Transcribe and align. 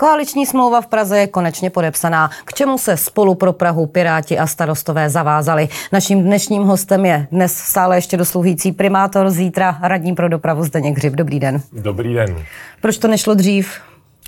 Koaliční 0.00 0.46
smlouva 0.46 0.80
v 0.80 0.86
Praze 0.86 1.18
je 1.18 1.26
konečně 1.26 1.70
podepsaná. 1.70 2.30
K 2.44 2.54
čemu 2.54 2.78
se 2.78 2.96
spolu 2.96 3.34
pro 3.34 3.52
Prahu 3.52 3.86
Piráti 3.86 4.38
a 4.38 4.46
starostové 4.46 5.10
zavázali? 5.10 5.68
Naším 5.92 6.22
dnešním 6.22 6.62
hostem 6.62 7.06
je 7.06 7.26
dnes 7.32 7.56
stále 7.56 7.96
ještě 7.96 8.16
dosluhující 8.16 8.72
primátor, 8.72 9.30
zítra 9.30 9.78
radní 9.82 10.14
pro 10.14 10.28
dopravu 10.28 10.64
Zdeněk 10.64 10.96
Hřib. 10.96 11.12
Dobrý 11.12 11.40
den. 11.40 11.62
Dobrý 11.72 12.14
den. 12.14 12.44
Proč 12.80 12.98
to 12.98 13.08
nešlo 13.08 13.34
dřív? 13.34 13.80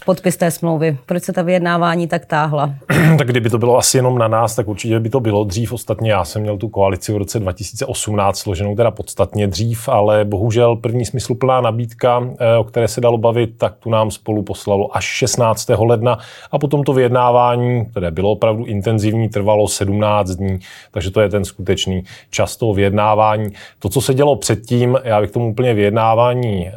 Podpis 0.05 0.37
té 0.37 0.51
smlouvy? 0.51 0.99
Proč 1.07 1.23
se 1.23 1.33
ta 1.33 1.43
vyjednávání 1.43 2.07
tak 2.07 2.27
táhla? 2.27 2.75
tak 3.19 3.27
kdyby 3.27 3.51
to 3.51 3.59
bylo 3.59 3.79
asi 3.79 3.99
jenom 3.99 4.19
na 4.19 4.29
nás, 4.29 4.55
tak 4.55 4.69
určitě 4.69 5.01
by 5.01 5.11
to 5.11 5.21
bylo 5.21 5.45
dřív. 5.45 5.73
Ostatně 5.73 6.13
já 6.13 6.25
jsem 6.25 6.43
měl 6.43 6.59
tu 6.59 6.69
koalici 6.69 7.13
v 7.13 7.17
roce 7.17 7.41
2018 7.41 8.39
složenou 8.39 8.77
teda 8.77 8.91
podstatně 8.91 9.47
dřív, 9.47 9.89
ale 9.89 10.25
bohužel 10.25 10.77
první 10.77 11.07
smysluplná 11.07 11.61
nabídka, 11.61 12.23
eh, 12.39 12.57
o 12.57 12.65
které 12.65 12.89
se 12.89 13.01
dalo 13.01 13.19
bavit, 13.19 13.59
tak 13.59 13.75
tu 13.77 13.91
nám 13.91 14.11
spolu 14.11 14.43
poslalo 14.43 14.97
až 14.97 15.05
16. 15.05 15.85
ledna 15.85 16.19
a 16.51 16.59
potom 16.59 16.85
to 16.85 16.93
vyjednávání, 16.93 17.87
které 17.87 18.11
bylo 18.11 18.31
opravdu 18.31 18.65
intenzivní, 18.65 19.29
trvalo 19.29 19.69
17 19.69 20.31
dní, 20.31 20.59
takže 20.91 21.11
to 21.11 21.21
je 21.21 21.29
ten 21.29 21.45
skutečný 21.45 22.03
čas 22.31 22.57
toho 22.57 22.75
vyjednávání. 22.75 23.51
To, 23.79 23.89
co 23.89 24.01
se 24.01 24.15
dělo 24.15 24.37
předtím, 24.37 24.99
já 25.05 25.21
bych 25.21 25.31
tomu 25.31 25.51
úplně 25.51 25.75
vyjednávání 25.75 26.69
eh, 26.69 26.73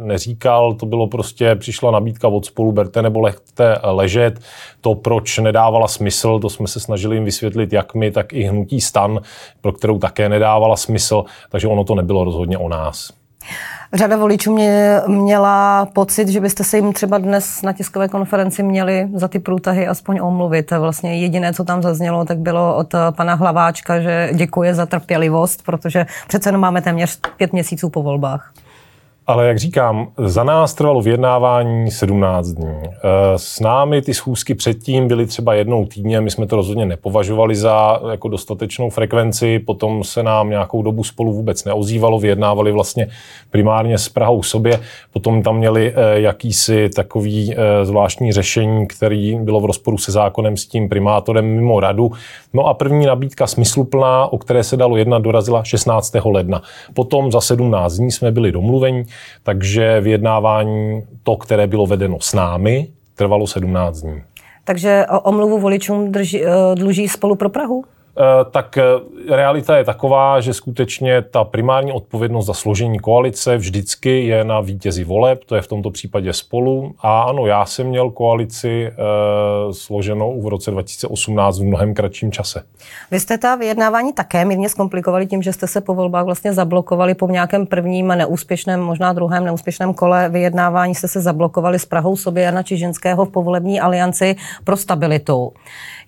neříkal, 0.00 0.74
to 0.74 0.86
bylo 0.86 1.06
prostě, 1.06 1.54
přišla 1.54 1.90
nabídka 1.90 2.28
od 2.28 2.49
spolu 2.50 2.72
berte 2.72 3.02
nebo 3.02 3.20
lechte 3.20 3.78
ležet. 3.82 4.40
To, 4.80 4.94
proč 4.94 5.38
nedávala 5.38 5.88
smysl, 5.88 6.38
to 6.38 6.50
jsme 6.50 6.68
se 6.68 6.80
snažili 6.80 7.16
jim 7.16 7.24
vysvětlit 7.24 7.72
jak 7.72 7.94
my, 7.94 8.10
tak 8.10 8.32
i 8.32 8.42
hnutí 8.42 8.80
stan, 8.80 9.20
pro 9.60 9.72
kterou 9.72 9.98
také 9.98 10.28
nedávala 10.28 10.76
smysl, 10.76 11.24
takže 11.50 11.68
ono 11.68 11.84
to 11.84 11.94
nebylo 11.94 12.24
rozhodně 12.24 12.58
o 12.58 12.68
nás. 12.68 13.12
Řada 13.92 14.16
voličů 14.16 14.54
mě, 14.54 15.00
měla 15.06 15.86
pocit, 15.86 16.28
že 16.28 16.40
byste 16.40 16.64
se 16.64 16.76
jim 16.76 16.92
třeba 16.92 17.18
dnes 17.18 17.62
na 17.62 17.72
tiskové 17.72 18.08
konferenci 18.08 18.62
měli 18.62 19.08
za 19.14 19.28
ty 19.28 19.38
průtahy 19.38 19.86
aspoň 19.86 20.20
omluvit. 20.22 20.70
Vlastně 20.70 21.20
jediné, 21.20 21.54
co 21.54 21.64
tam 21.64 21.82
zaznělo, 21.82 22.24
tak 22.24 22.38
bylo 22.38 22.76
od 22.76 22.94
pana 23.16 23.34
Hlaváčka, 23.34 24.00
že 24.00 24.30
děkuje 24.34 24.74
za 24.74 24.86
trpělivost, 24.86 25.62
protože 25.66 26.06
přece 26.28 26.48
jenom 26.48 26.60
máme 26.60 26.82
téměř 26.82 27.18
pět 27.36 27.52
měsíců 27.52 27.90
po 27.90 28.02
volbách. 28.02 28.52
Ale 29.30 29.46
jak 29.46 29.58
říkám, 29.58 30.08
za 30.18 30.44
nás 30.44 30.74
trvalo 30.74 31.02
vyjednávání 31.02 31.90
17 31.90 32.48
dní. 32.48 32.66
Eh, 32.84 32.88
s 33.36 33.60
námi 33.60 34.02
ty 34.02 34.14
schůzky 34.14 34.54
předtím 34.54 35.08
byly 35.08 35.26
třeba 35.26 35.54
jednou 35.54 35.86
týdně, 35.86 36.20
my 36.20 36.30
jsme 36.30 36.46
to 36.46 36.56
rozhodně 36.56 36.86
nepovažovali 36.86 37.56
za 37.56 38.00
jako 38.10 38.28
dostatečnou 38.28 38.90
frekvenci, 38.90 39.58
potom 39.58 40.04
se 40.04 40.22
nám 40.22 40.50
nějakou 40.50 40.82
dobu 40.82 41.04
spolu 41.04 41.32
vůbec 41.32 41.64
neozývalo, 41.64 42.18
vyjednávali 42.18 42.72
vlastně 42.72 43.08
primárně 43.50 43.98
s 43.98 44.08
Prahou 44.08 44.42
sobě, 44.42 44.80
potom 45.12 45.42
tam 45.42 45.56
měli 45.56 45.94
eh, 45.96 46.20
jakýsi 46.20 46.88
takový 46.88 47.54
eh, 47.54 47.84
zvláštní 47.84 48.32
řešení, 48.32 48.86
který 48.86 49.38
bylo 49.38 49.60
v 49.60 49.64
rozporu 49.64 49.98
se 49.98 50.12
zákonem 50.12 50.56
s 50.56 50.66
tím 50.66 50.88
primátorem 50.88 51.44
mimo 51.44 51.80
radu. 51.80 52.12
No 52.54 52.66
a 52.66 52.74
první 52.74 53.06
nabídka 53.06 53.46
smysluplná, 53.46 54.32
o 54.32 54.38
které 54.38 54.64
se 54.64 54.76
dalo 54.76 54.96
jednat, 54.96 55.22
dorazila 55.22 55.64
16. 55.64 56.14
ledna. 56.24 56.62
Potom 56.94 57.32
za 57.32 57.40
17 57.40 57.94
dní 57.94 58.10
jsme 58.10 58.32
byli 58.32 58.52
domluveni, 58.52 59.04
takže 59.42 60.00
vyjednávání, 60.00 61.02
to, 61.22 61.36
které 61.36 61.66
bylo 61.66 61.86
vedeno 61.86 62.20
s 62.20 62.32
námi, 62.32 62.88
trvalo 63.14 63.46
17 63.46 64.00
dní. 64.00 64.22
Takže 64.64 65.06
omluvu 65.22 65.58
voličům 65.58 66.12
drží, 66.12 66.44
eh, 66.44 66.50
dluží 66.74 67.08
spolu 67.08 67.34
pro 67.34 67.48
Prahu? 67.48 67.84
Eh, 68.20 68.44
tak 68.50 68.78
eh, 68.78 68.84
realita 69.36 69.76
je 69.76 69.84
taková, 69.84 70.40
že 70.40 70.54
skutečně 70.54 71.22
ta 71.22 71.44
primární 71.44 71.92
odpovědnost 71.92 72.46
za 72.46 72.54
složení 72.54 72.98
koalice 72.98 73.56
vždycky 73.56 74.26
je 74.26 74.44
na 74.44 74.60
vítězi 74.60 75.04
voleb, 75.04 75.44
to 75.44 75.56
je 75.56 75.62
v 75.62 75.66
tomto 75.66 75.90
případě 75.90 76.32
spolu. 76.32 76.94
A 77.00 77.22
ano, 77.22 77.46
já 77.46 77.66
jsem 77.66 77.86
měl 77.86 78.10
koalici 78.10 78.86
e, 78.86 78.92
složenou 79.72 80.42
v 80.42 80.48
roce 80.48 80.70
2018 80.70 81.58
v 81.58 81.64
mnohem 81.64 81.94
kratším 81.94 82.32
čase. 82.32 82.62
Vy 83.10 83.20
jste 83.20 83.38
ta 83.38 83.56
vyjednávání 83.56 84.12
také 84.12 84.44
mírně 84.44 84.68
zkomplikovali 84.68 85.26
tím, 85.26 85.42
že 85.42 85.52
jste 85.52 85.66
se 85.66 85.80
po 85.80 85.94
volbách 85.94 86.24
vlastně 86.24 86.52
zablokovali 86.52 87.14
po 87.14 87.28
nějakém 87.28 87.66
prvním 87.66 88.08
neúspěšném, 88.08 88.80
možná 88.80 89.12
druhém 89.12 89.44
neúspěšném 89.44 89.94
kole 89.94 90.28
vyjednávání 90.28 90.94
jste 90.94 91.08
se 91.08 91.20
zablokovali 91.20 91.78
s 91.78 91.86
Prahou 91.86 92.16
sobě 92.16 92.42
Jana 92.42 92.62
Čižinského 92.62 93.24
v 93.24 93.30
povolební 93.30 93.80
alianci 93.80 94.36
pro 94.64 94.76
stabilitu. 94.76 95.52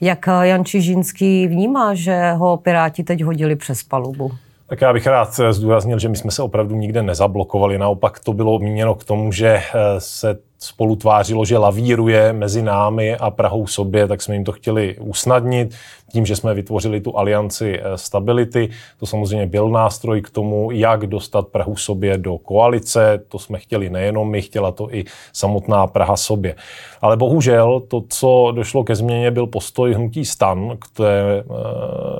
Jak 0.00 0.26
Jan 0.42 0.64
Čižinský 0.64 1.46
vnímá, 1.46 1.94
že 2.02 2.32
ho 2.32 2.56
Piráti 2.56 3.04
teď 3.04 3.22
hodili 3.24 3.56
přes 3.56 3.82
palubu? 3.82 4.30
Tak 4.66 4.80
já 4.80 4.92
bych 4.92 5.06
rád 5.06 5.40
zdůraznil, 5.50 5.98
že 5.98 6.08
my 6.08 6.16
jsme 6.16 6.30
se 6.30 6.42
opravdu 6.42 6.76
nikde 6.76 7.02
nezablokovali. 7.02 7.78
Naopak 7.78 8.18
to 8.18 8.32
bylo 8.32 8.58
míněno 8.58 8.94
k 8.94 9.04
tomu, 9.04 9.32
že 9.32 9.48
eh, 9.48 9.62
se 9.98 10.38
spolu 10.58 10.96
tvářilo, 10.96 11.44
že 11.44 11.58
lavíruje 11.58 12.32
mezi 12.32 12.62
námi 12.62 13.16
a 13.16 13.30
Prahou 13.30 13.66
sobě, 13.66 14.08
tak 14.08 14.22
jsme 14.22 14.34
jim 14.34 14.44
to 14.44 14.52
chtěli 14.52 14.96
usnadnit 15.00 15.74
tím, 16.12 16.26
že 16.26 16.36
jsme 16.36 16.54
vytvořili 16.54 17.00
tu 17.00 17.18
alianci 17.18 17.80
eh, 17.80 17.98
stability. 17.98 18.68
To 19.00 19.06
samozřejmě 19.06 19.46
byl 19.46 19.68
nástroj 19.68 20.22
k 20.22 20.30
tomu, 20.30 20.70
jak 20.70 21.06
dostat 21.06 21.48
Prahu 21.48 21.76
sobě 21.76 22.18
do 22.18 22.38
koalice. 22.38 23.22
To 23.28 23.38
jsme 23.38 23.58
chtěli 23.58 23.90
nejenom 23.90 24.30
my, 24.30 24.42
chtěla 24.42 24.72
to 24.72 24.94
i 24.94 25.04
samotná 25.32 25.86
Praha 25.86 26.16
sobě. 26.16 26.54
Ale 27.00 27.16
bohužel 27.16 27.80
to, 27.88 28.02
co 28.08 28.52
došlo 28.54 28.84
ke 28.84 28.94
změně, 28.94 29.30
byl 29.30 29.46
postoj 29.46 29.94
hnutí 29.94 30.24
stan 30.24 30.76
k 30.78 30.96
té 30.96 31.38
e, 31.38 31.44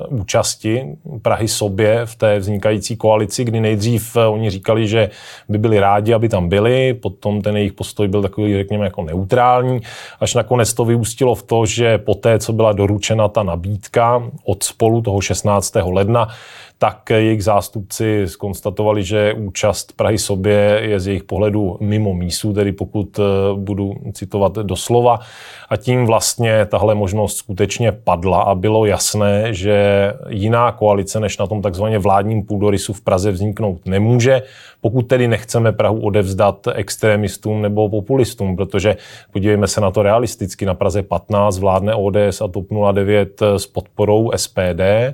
účasti 0.07 0.97
Prahy 1.21 1.47
sobě 1.47 2.05
v 2.05 2.15
té 2.15 2.39
vznikající 2.39 2.95
koalici, 2.95 3.43
kdy 3.43 3.59
nejdřív 3.59 4.17
eh, 4.17 4.25
oni 4.25 4.49
říkali, 4.49 4.87
že 4.87 5.09
by 5.49 5.57
byli 5.57 5.79
rádi, 5.79 6.13
aby 6.13 6.29
tam 6.29 6.49
byli, 6.49 6.93
potom 6.93 7.41
ten 7.41 7.57
jejich 7.57 7.73
postoj 7.73 8.07
byl 8.07 8.21
takový, 8.21 8.53
řekněme, 8.53 8.85
jako 8.85 9.03
neutrální, 9.03 9.81
až 10.19 10.33
nakonec 10.33 10.73
to 10.73 10.85
vyústilo 10.85 11.35
v 11.35 11.43
to, 11.43 11.65
že 11.65 11.97
poté, 11.97 12.39
co 12.39 12.53
byla 12.53 12.73
doručena 12.73 13.27
ta 13.27 13.43
nabídka 13.43 13.82
od 14.45 14.63
spolu 14.63 15.01
toho 15.01 15.21
16. 15.21 15.75
ledna, 15.93 16.27
tak 16.77 17.09
jejich 17.09 17.43
zástupci 17.43 18.23
skonstatovali, 18.25 19.03
že 19.03 19.33
účast 19.33 19.93
Prahy 19.95 20.17
sobě 20.17 20.79
je 20.83 20.99
z 20.99 21.07
jejich 21.07 21.23
pohledu 21.23 21.77
mimo 21.79 22.13
mísu, 22.13 22.53
tedy 22.53 22.71
pokud 22.71 23.19
eh, 23.19 23.23
budu 23.55 23.93
citovat 24.13 24.53
doslova. 24.53 25.19
A 25.69 25.77
tím 25.77 26.05
vlastně 26.05 26.65
tahle 26.65 26.95
možnost 26.95 27.37
skutečně 27.37 27.91
padla 27.91 28.41
a 28.41 28.55
bylo 28.55 28.85
jasné, 28.85 29.53
že 29.53 30.13
jiná 30.29 30.71
koalice 30.71 31.19
než 31.19 31.37
na 31.37 31.47
tom 31.47 31.61
takzvaně 31.61 31.99
vládním 31.99 32.43
půdorysu 32.43 32.93
v 32.93 33.01
Praze 33.01 33.31
vzniknout 33.31 33.85
nemůže, 33.85 34.41
pokud 34.81 35.01
tedy 35.01 35.27
nechceme 35.27 35.71
Prahu 35.71 36.01
odevzdat 36.01 36.67
extremistům 36.73 37.61
nebo 37.61 37.89
populistům, 37.89 38.55
protože 38.55 38.95
podívejme 39.31 39.67
se 39.67 39.81
na 39.81 39.91
to 39.91 40.03
realisticky, 40.03 40.65
na 40.65 40.73
Praze 40.73 41.03
15 41.03 41.59
vládne 41.59 41.95
ODS 41.95 42.41
a 42.41 42.47
TOP 42.47 42.65
09 42.93 43.41
s 43.57 43.67
podporou 43.67 44.31
SPD, 44.35 44.81
Eh, 44.81 45.13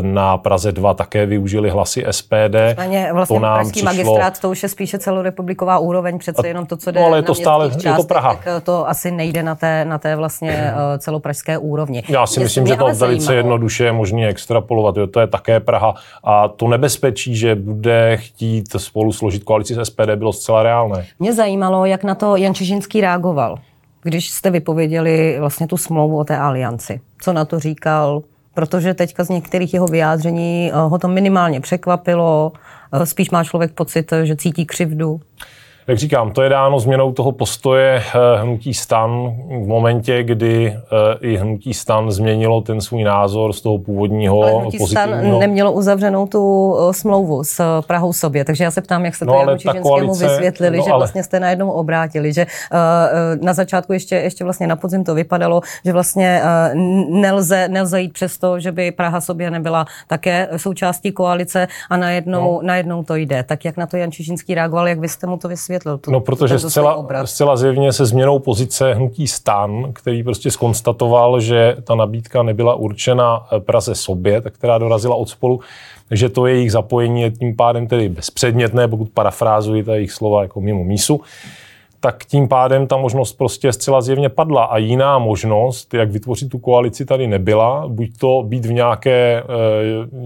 na 0.00 0.38
Praze 0.38 0.72
2 0.72 0.94
také 0.94 1.26
využili 1.26 1.70
hlasy 1.70 2.04
SPD. 2.10 2.56
Nicméně 2.68 3.12
vlastně 3.12 3.36
to 3.36 3.42
nám 3.42 3.54
pražský 3.54 3.72
přišlo... 3.72 3.84
magistrát, 3.84 4.40
to 4.40 4.50
už 4.50 4.62
je 4.62 4.68
spíše 4.68 4.98
celorepubliková 4.98 5.78
úroveň, 5.78 6.18
přece 6.18 6.48
jenom 6.48 6.66
to, 6.66 6.76
co 6.76 6.90
jde 6.90 7.00
no, 7.00 7.06
ale 7.06 7.18
je 7.18 7.22
to 7.22 7.34
stále, 7.34 7.70
částech, 7.70 7.84
je 7.84 7.96
to 7.96 8.02
Praha. 8.02 8.34
Tak 8.34 8.46
eh, 8.46 8.60
to 8.60 8.88
asi 8.88 9.10
nejde 9.10 9.42
na 9.42 9.54
té, 9.54 9.84
na 9.84 9.98
té 9.98 10.16
vlastně 10.16 10.52
eh, 10.52 10.98
celopražské 10.98 11.58
úrovni. 11.58 12.02
Já 12.08 12.26
si 12.26 12.40
myslím, 12.40 12.66
že 12.66 12.76
to 12.76 12.84
velice 12.84 12.98
zajímalo. 13.04 13.36
jednoduše 13.36 13.84
je 13.84 13.92
možné 13.92 14.28
extrapolovat. 14.28 14.96
Jo, 14.96 15.06
to 15.06 15.20
je 15.20 15.26
také 15.26 15.60
Praha. 15.60 15.94
A 16.24 16.48
to 16.48 16.68
nebezpečí, 16.68 17.36
že 17.36 17.54
bude 17.54 18.16
chtít 18.16 18.72
spolu 18.76 19.12
složit 19.12 19.44
koalici 19.44 19.74
s 19.74 19.84
SPD, 19.84 20.10
bylo 20.14 20.32
zcela 20.32 20.62
reálné. 20.62 21.06
Mě 21.18 21.32
zajímalo, 21.32 21.84
jak 21.84 22.04
na 22.04 22.14
to 22.14 22.36
Jan 22.36 22.54
Čižinský 22.54 23.00
reagoval 23.00 23.58
když 24.02 24.30
jste 24.30 24.50
vypověděli 24.50 25.36
vlastně 25.40 25.66
tu 25.66 25.76
smlouvu 25.76 26.18
o 26.18 26.24
té 26.24 26.36
alianci. 26.36 27.00
Co 27.20 27.32
na 27.32 27.44
to 27.44 27.60
říkal, 27.60 28.22
protože 28.54 28.94
teďka 28.94 29.24
z 29.24 29.28
některých 29.28 29.74
jeho 29.74 29.86
vyjádření 29.86 30.70
eh, 30.72 30.76
ho 30.76 30.98
to 30.98 31.08
minimálně 31.08 31.60
překvapilo, 31.60 32.52
eh, 32.92 33.06
spíš 33.06 33.30
má 33.30 33.44
člověk 33.44 33.72
pocit, 33.72 34.12
že 34.22 34.36
cítí 34.36 34.66
křivdu. 34.66 35.20
Jak 35.86 35.98
říkám, 35.98 36.32
to 36.32 36.42
je 36.42 36.48
dáno 36.48 36.80
změnou 36.80 37.12
toho 37.12 37.32
postoje 37.32 38.02
eh, 38.14 38.42
hnutí 38.42 38.74
stan 38.74 39.10
v 39.64 39.66
momentě, 39.66 40.22
kdy 40.22 40.76
eh, 40.76 41.18
i 41.20 41.36
hnutí 41.36 41.74
stan 41.74 42.10
změnilo 42.10 42.60
ten 42.60 42.80
svůj 42.80 43.04
názor 43.04 43.52
z 43.52 43.60
toho 43.60 43.78
původního 43.78 44.42
ale 44.42 44.52
hnutí 44.52 44.78
stan 44.78 45.38
nemělo 45.38 45.72
uzavřenou 45.72 46.26
tu 46.26 46.76
eh, 46.78 46.92
smlouvu 46.92 47.44
s 47.44 47.80
Prahou 47.86 48.12
sobě, 48.12 48.44
takže 48.44 48.64
já 48.64 48.70
se 48.70 48.80
ptám, 48.80 49.04
jak 49.04 49.14
se 49.14 49.24
to 49.26 49.32
no, 49.32 49.38
Janu 49.38 49.56
Čižinskému 49.56 50.14
vysvětlili, 50.14 50.78
no, 50.78 50.84
že 50.84 50.90
ale... 50.90 50.98
vlastně 50.98 51.22
jste 51.22 51.40
najednou 51.40 51.70
obrátili, 51.70 52.32
že 52.32 52.46
na 53.42 53.52
začátku 53.52 53.92
ještě, 53.92 54.16
ještě 54.16 54.44
vlastně 54.44 54.66
na 54.66 54.76
podzim 54.76 55.04
to 55.04 55.14
vypadalo, 55.14 55.60
že 55.84 55.92
vlastně 55.92 56.42
nelze, 57.08 57.68
nelze 57.68 58.00
jít 58.00 58.12
přes 58.12 58.38
to, 58.38 58.60
že 58.60 58.72
by 58.72 58.92
Praha 58.92 59.20
sobě 59.20 59.50
nebyla 59.50 59.84
také 60.06 60.48
součástí 60.56 61.12
koalice 61.12 61.68
a 61.90 61.96
najednou, 61.96 62.40
no. 62.40 62.60
najednou 62.62 63.02
to 63.02 63.14
jde. 63.14 63.42
Tak 63.42 63.64
jak 63.64 63.76
na 63.76 63.86
to 63.86 63.96
Jan 63.96 64.12
Čižinský 64.12 64.54
reagoval, 64.54 64.88
jak 64.88 64.98
byste 64.98 65.26
mu 65.26 65.36
to 65.36 65.48
vysvětlili? 65.48 65.69
Vysvětlil. 65.70 65.98
Tu, 65.98 66.10
no, 66.10 66.20
protože 66.20 66.58
zcela, 66.58 67.06
zcela 67.24 67.56
zjevně 67.56 67.92
se 67.92 68.06
změnou 68.06 68.38
pozice 68.38 68.94
hnutí 68.94 69.28
stan, 69.28 69.92
který 69.92 70.22
prostě 70.22 70.50
skonstatoval, 70.50 71.40
že 71.40 71.76
ta 71.84 71.94
nabídka 71.94 72.42
nebyla 72.42 72.74
určena 72.74 73.46
eh, 73.52 73.60
Praze 73.60 73.94
sobě, 73.94 74.40
tak 74.40 74.54
která 74.54 74.78
dorazila 74.78 75.14
od 75.14 75.28
spolu, 75.28 75.60
že 76.10 76.28
to 76.28 76.46
jejich 76.46 76.72
zapojení 76.72 77.22
je 77.22 77.30
tím 77.30 77.56
pádem 77.56 77.86
tedy 77.86 78.08
bezpředmětné, 78.08 78.88
pokud 78.88 79.08
parafrázuji 79.14 79.84
ta 79.84 79.94
jejich 79.94 80.12
slova 80.12 80.42
jako 80.42 80.60
mimo 80.60 80.84
mísu 80.84 81.20
tak 82.00 82.24
tím 82.24 82.48
pádem 82.48 82.86
ta 82.86 82.96
možnost 82.96 83.32
prostě 83.32 83.72
zcela 83.72 84.00
zjevně 84.00 84.28
padla. 84.28 84.64
A 84.64 84.78
jiná 84.78 85.18
možnost, 85.18 85.94
jak 85.94 86.10
vytvořit 86.10 86.48
tu 86.48 86.58
koalici, 86.58 87.04
tady 87.04 87.26
nebyla. 87.26 87.88
Buď 87.88 88.18
to 88.18 88.42
být 88.46 88.66
v 88.66 88.72
nějaké 88.72 89.42
e, 89.42 89.44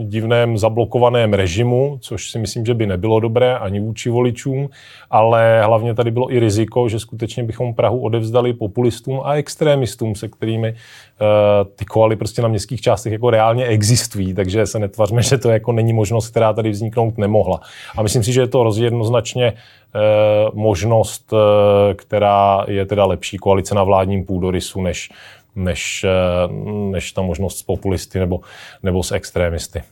divném 0.04 0.58
zablokovaném 0.58 1.32
režimu, 1.32 1.98
což 2.00 2.30
si 2.30 2.38
myslím, 2.38 2.66
že 2.66 2.74
by 2.74 2.86
nebylo 2.86 3.20
dobré 3.20 3.58
ani 3.58 3.80
vůči 3.80 4.10
voličům, 4.10 4.68
ale 5.10 5.62
hlavně 5.64 5.94
tady 5.94 6.10
bylo 6.10 6.32
i 6.32 6.38
riziko, 6.38 6.88
že 6.88 7.00
skutečně 7.00 7.42
bychom 7.42 7.74
Prahu 7.74 8.00
odevzdali 8.00 8.52
populistům 8.52 9.20
a 9.24 9.34
extrémistům, 9.34 10.14
se 10.14 10.28
kterými 10.28 10.74
ty 11.76 11.84
koaly 11.84 12.16
prostě 12.16 12.42
na 12.42 12.48
městských 12.48 12.80
částech 12.80 13.12
jako 13.12 13.30
reálně 13.30 13.66
existují, 13.66 14.34
takže 14.34 14.66
se 14.66 14.78
netvařme, 14.78 15.22
že 15.22 15.38
to 15.38 15.50
jako 15.50 15.72
není 15.72 15.92
možnost, 15.92 16.28
která 16.28 16.52
tady 16.52 16.70
vzniknout 16.70 17.18
nemohla. 17.18 17.60
A 17.96 18.02
myslím 18.02 18.22
si, 18.22 18.32
že 18.32 18.40
je 18.40 18.46
to 18.46 18.72
jednoznačně 18.76 19.52
Eh, 19.96 20.50
možnost, 20.54 21.32
eh, 21.32 21.94
která 21.94 22.64
je 22.68 22.86
teda 22.86 23.04
lepší 23.04 23.36
koalice 23.36 23.74
na 23.74 23.84
vládním 23.84 24.24
půdorysu, 24.24 24.82
než, 24.82 25.10
než, 25.56 26.04
eh, 26.04 26.52
než 26.90 27.12
ta 27.12 27.22
možnost 27.22 27.58
s 27.58 27.62
populisty 27.62 28.18
nebo, 28.18 28.40
nebo 28.82 29.02
s 29.02 29.12
extrémisty. 29.12 29.82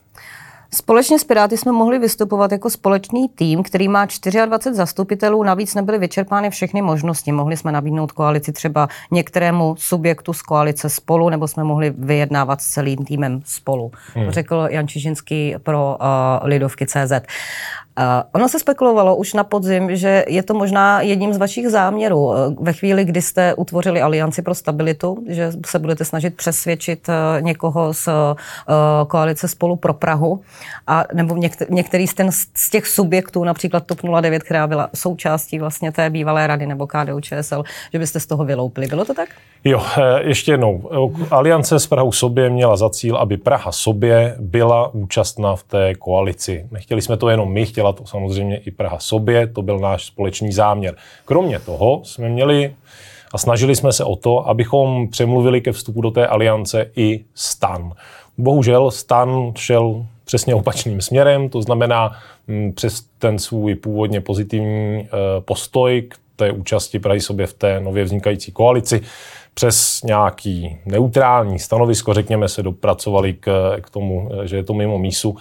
Společně 0.73 1.19
s 1.19 1.23
Piráty 1.23 1.57
jsme 1.57 1.71
mohli 1.71 1.99
vystupovat 1.99 2.51
jako 2.51 2.69
společný 2.69 3.29
tým, 3.29 3.63
který 3.63 3.87
má 3.87 4.05
24 4.05 4.75
zastupitelů, 4.75 5.43
navíc 5.43 5.75
nebyly 5.75 5.97
vyčerpány 5.97 6.49
všechny 6.49 6.81
možnosti. 6.81 7.31
Mohli 7.31 7.57
jsme 7.57 7.71
nabídnout 7.71 8.11
koalici 8.11 8.51
třeba 8.51 8.87
některému 9.11 9.75
subjektu 9.77 10.33
z 10.33 10.41
koalice 10.41 10.89
spolu, 10.89 11.29
nebo 11.29 11.47
jsme 11.47 11.63
mohli 11.63 11.93
vyjednávat 11.97 12.61
s 12.61 12.67
celým 12.67 13.05
týmem 13.05 13.41
spolu. 13.45 13.91
Hmm. 14.13 14.31
Řekl 14.31 14.67
Jan 14.69 14.87
Čižinský 14.87 15.55
pro 15.63 15.97
uh, 15.99 16.47
Lidovky 16.47 16.85
CZ. 16.85 17.11
Uh, 17.99 18.05
ono 18.31 18.49
se 18.49 18.59
spekulovalo 18.59 19.15
už 19.15 19.33
na 19.33 19.43
podzim, 19.43 19.95
že 19.95 20.25
je 20.27 20.43
to 20.43 20.53
možná 20.53 21.01
jedním 21.01 21.33
z 21.33 21.37
vašich 21.37 21.69
záměrů. 21.69 22.25
Uh, 22.25 22.35
ve 22.59 22.73
chvíli, 22.73 23.05
kdy 23.05 23.21
jste 23.21 23.53
utvořili 23.53 24.01
Alianci 24.01 24.41
pro 24.41 24.55
stabilitu, 24.55 25.23
že 25.27 25.51
se 25.65 25.79
budete 25.79 26.05
snažit 26.05 26.35
přesvědčit 26.35 27.07
uh, 27.09 27.41
někoho 27.41 27.93
z 27.93 28.09
koalice 29.07 29.47
spolu 29.47 29.75
pro 29.75 29.93
Prahu, 29.93 30.41
a 30.87 31.03
nebo 31.13 31.35
některý, 31.35 31.75
některý 31.75 32.07
z, 32.07 32.13
ten, 32.13 32.31
z 32.31 32.69
těch 32.69 32.87
subjektů, 32.87 33.43
například 33.43 33.85
TOP 33.85 33.99
09, 34.21 34.43
která 34.43 34.67
byla 34.67 34.89
součástí 34.95 35.59
vlastně 35.59 35.91
té 35.91 36.09
bývalé 36.09 36.47
rady 36.47 36.65
nebo 36.65 36.87
KDU 36.87 37.19
ČSL, 37.19 37.63
že 37.93 37.99
byste 37.99 38.19
z 38.19 38.25
toho 38.25 38.45
vyloupili. 38.45 38.87
Bylo 38.87 39.05
to 39.05 39.13
tak? 39.13 39.29
Jo, 39.63 39.81
ještě 40.19 40.51
jednou. 40.51 40.89
Aliance 41.31 41.79
s 41.79 41.87
Prahou 41.87 42.11
sobě 42.11 42.49
měla 42.49 42.77
za 42.77 42.89
cíl, 42.89 43.17
aby 43.17 43.37
Praha 43.37 43.71
sobě 43.71 44.35
byla 44.39 44.93
účastná 44.93 45.55
v 45.55 45.63
té 45.63 45.95
koalici. 45.95 46.67
Nechtěli 46.71 47.01
jsme 47.01 47.17
to 47.17 47.29
jenom 47.29 47.53
my, 47.53 47.65
chtěla 47.65 47.93
to 47.93 48.05
samozřejmě 48.05 48.57
i 48.57 48.71
Praha 48.71 48.99
sobě, 48.99 49.47
to 49.47 49.61
byl 49.61 49.79
náš 49.79 50.05
společný 50.05 50.51
záměr. 50.51 50.95
Kromě 51.25 51.59
toho 51.59 52.01
jsme 52.03 52.29
měli 52.29 52.75
a 53.33 53.37
snažili 53.37 53.75
jsme 53.75 53.93
se 53.93 54.03
o 54.03 54.15
to, 54.15 54.49
abychom 54.49 55.07
přemluvili 55.09 55.61
ke 55.61 55.71
vstupu 55.71 56.01
do 56.01 56.11
té 56.11 56.27
aliance 56.27 56.91
i 56.95 57.25
stan. 57.35 57.91
Bohužel 58.37 58.91
stan 58.91 59.51
šel 59.55 60.05
přesně 60.25 60.55
opačným 60.55 61.01
směrem, 61.01 61.49
to 61.49 61.61
znamená 61.61 62.11
mm, 62.47 62.73
přes 62.73 63.05
ten 63.19 63.39
svůj 63.39 63.75
původně 63.75 64.21
pozitivní 64.21 64.99
eh, 64.99 65.07
postoj 65.41 66.01
k 66.01 66.15
té 66.35 66.51
účasti 66.51 66.99
Prahy 66.99 67.21
sobě 67.21 67.47
v 67.47 67.53
té 67.53 67.79
nově 67.79 68.03
vznikající 68.03 68.51
koalici, 68.51 69.01
přes 69.53 70.03
nějaký 70.03 70.77
neutrální 70.85 71.59
stanovisko, 71.59 72.13
řekněme, 72.13 72.49
se 72.49 72.63
dopracovali 72.63 73.33
k, 73.33 73.77
k 73.81 73.89
tomu, 73.89 74.29
eh, 74.33 74.47
že 74.47 74.55
je 74.55 74.63
to 74.63 74.73
mimo 74.73 74.99
mísu. 74.99 75.37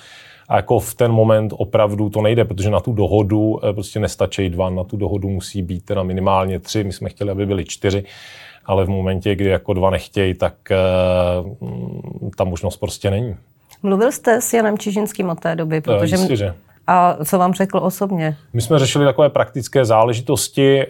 A 0.49 0.56
jako 0.56 0.79
v 0.79 0.94
ten 0.94 1.12
moment 1.12 1.52
opravdu 1.56 2.11
to 2.11 2.23
nejde, 2.23 2.44
protože 2.44 2.70
na 2.70 2.81
tu 2.81 2.93
dohodu 2.93 3.61
eh, 3.64 3.73
prostě 3.73 4.00
nestačí 4.00 4.50
dva, 4.50 4.70
na 4.70 4.84
tu 4.84 4.96
dohodu 4.96 5.29
musí 5.29 5.62
být 5.62 5.84
teda 5.84 6.02
minimálně 6.02 6.58
tři, 6.58 6.84
my 6.84 6.93
jsme 6.93 7.08
chtěli, 7.08 7.31
aby 7.31 7.46
byly 7.46 7.64
čtyři, 7.64 8.05
ale 8.64 8.84
v 8.84 8.88
momentě, 8.88 9.34
kdy 9.34 9.49
jako 9.49 9.73
dva 9.73 9.90
nechtějí, 9.90 10.34
tak 10.34 10.55
uh, 10.70 12.31
ta 12.37 12.44
možnost 12.44 12.76
prostě 12.76 13.11
není. 13.11 13.37
Mluvil 13.82 14.12
jste 14.12 14.40
s 14.40 14.52
Janem 14.52 14.79
Čižinským 14.79 15.29
od 15.29 15.40
té 15.40 15.56
doby? 15.56 15.81
Protože... 15.81 16.17
Jistě, 16.17 16.37
že. 16.37 16.55
A 16.87 17.17
co 17.25 17.38
vám 17.38 17.55
řekl 17.55 17.79
osobně? 17.79 18.37
My 18.52 18.61
jsme 18.61 18.79
řešili 18.79 19.05
takové 19.05 19.31
praktické 19.31 19.84
záležitosti 19.84 20.82
eh, 20.82 20.88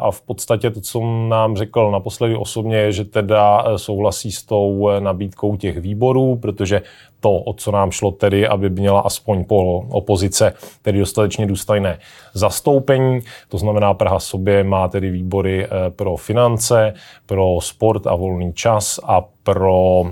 a 0.00 0.10
v 0.10 0.20
podstatě 0.20 0.70
to, 0.70 0.80
co 0.80 1.00
nám 1.28 1.56
řekl 1.56 1.90
naposledy 1.90 2.36
osobně, 2.36 2.76
je, 2.76 2.92
že 2.92 3.04
teda 3.04 3.64
eh, 3.66 3.78
souhlasí 3.78 4.32
s 4.32 4.42
tou 4.42 4.88
eh, 4.88 5.00
nabídkou 5.00 5.56
těch 5.56 5.78
výborů, 5.78 6.36
protože 6.36 6.82
to, 7.20 7.30
o 7.32 7.52
co 7.52 7.70
nám 7.70 7.90
šlo 7.90 8.10
tedy, 8.10 8.48
aby 8.48 8.70
měla 8.70 9.00
aspoň 9.00 9.44
po 9.44 9.84
opozice 9.90 10.54
tedy 10.82 10.98
dostatečně 10.98 11.46
důstojné 11.46 11.98
zastoupení. 12.34 13.20
To 13.48 13.58
znamená, 13.58 13.94
Praha 13.94 14.18
sobě 14.18 14.64
má 14.64 14.88
tedy 14.88 15.10
výbory 15.10 15.68
pro 15.96 16.16
finance, 16.16 16.94
pro 17.26 17.58
sport 17.60 18.06
a 18.06 18.14
volný 18.14 18.52
čas 18.52 19.00
a 19.04 19.24
pro 19.42 20.04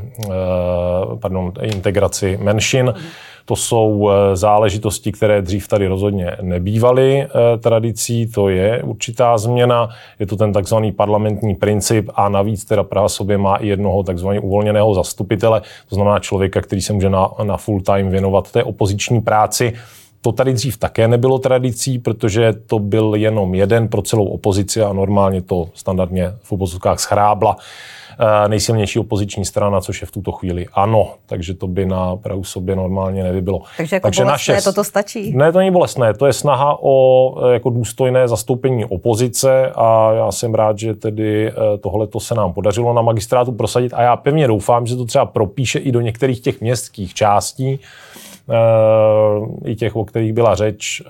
pardon, 1.21 1.53
integraci 1.63 2.39
menšin. 2.43 2.95
Mm. 2.97 3.03
To 3.45 3.57
jsou 3.57 4.11
eh, 4.11 4.37
záležitosti, 4.37 5.13
které 5.13 5.43
dřív 5.43 5.69
tady 5.69 5.87
rozhodně 5.87 6.37
nebývaly 6.43 7.23
eh, 7.23 7.29
tradicí, 7.59 8.27
to 8.27 8.49
je 8.49 8.83
určitá 8.83 9.39
změna. 9.39 9.89
Je 10.19 10.27
to 10.27 10.37
ten 10.37 10.53
takzvaný 10.53 10.93
parlamentní 10.93 11.55
princip 11.55 12.11
a 12.15 12.29
navíc 12.29 12.65
teda 12.65 12.85
Praha 12.85 13.09
sobě 13.09 13.39
má 13.39 13.57
i 13.57 13.69
jednoho 13.69 14.03
takzvaně 14.03 14.41
uvolněného 14.41 14.95
zastupitele, 14.95 15.63
to 15.89 15.95
znamená 15.95 16.19
člověka, 16.19 16.61
který 16.61 16.83
se 16.83 16.93
může 16.93 17.11
na, 17.11 17.29
na 17.43 17.57
full 17.57 17.81
time 17.81 18.11
věnovat 18.11 18.53
té 18.53 18.65
opoziční 18.65 19.21
práci. 19.21 19.73
To 20.21 20.33
tady 20.33 20.53
dřív 20.53 20.77
také 20.77 21.09
nebylo 21.09 21.39
tradicí, 21.39 21.99
protože 21.99 22.53
to 22.53 22.79
byl 22.79 23.15
jenom 23.15 23.55
jeden 23.55 23.89
pro 23.89 24.03
celou 24.03 24.25
opozici 24.25 24.83
a 24.83 24.93
normálně 24.93 25.43
to 25.43 25.69
standardně 25.75 26.33
v 26.43 26.53
opozicích 26.53 26.81
schrábla. 26.97 27.57
Eh, 28.23 28.49
nejsilnější 28.49 28.99
opoziční 28.99 29.45
strana, 29.45 29.81
což 29.81 30.01
je 30.01 30.07
v 30.07 30.11
tuto 30.11 30.33
chvíli 30.33 30.67
ano, 30.73 31.15
takže 31.27 31.55
to 31.55 31.67
by 31.67 31.87
na 31.87 32.17
Prahu 32.17 32.45
sobě 32.45 32.77
normálně 32.77 33.23
nevybilo. 33.23 33.63
Takže 33.77 33.97
jako 33.97 34.07
takže 34.07 34.25
bolestné 34.25 34.55
naše, 34.55 34.65
toto 34.65 34.85
stačí? 34.85 35.37
Ne, 35.37 35.53
to 35.53 35.59
není 35.59 35.71
bolestné, 35.71 36.15
to 36.15 36.27
je 36.27 36.33
snaha 36.33 36.79
o 36.81 37.35
eh, 37.49 37.53
jako 37.53 37.71
důstojné 37.71 38.29
zastoupení 38.29 38.85
opozice 38.85 39.73
a 39.75 40.13
já 40.13 40.33
jsem 40.33 40.55
rád, 40.55 40.79
že 40.79 40.95
tedy 40.95 41.49
eh, 41.49 41.53
tohle 41.79 42.07
to 42.07 42.21
se 42.21 42.35
nám 42.35 42.53
podařilo 42.53 42.93
na 42.93 43.03
magistrátu 43.03 43.53
prosadit 43.53 43.95
a 43.95 44.03
já 44.03 44.17
pevně 44.17 44.47
doufám, 44.47 44.87
že 44.87 44.97
to 44.97 45.05
třeba 45.05 45.27
propíše 45.27 45.79
i 45.79 45.93
do 45.93 46.01
některých 46.01 46.41
těch 46.41 46.61
městských 46.61 47.15
částí, 47.15 47.81
i 49.65 49.77
těch, 49.77 49.97
o 49.97 50.05
kterých 50.05 50.33
byla 50.33 50.55
řeč, 50.55 51.03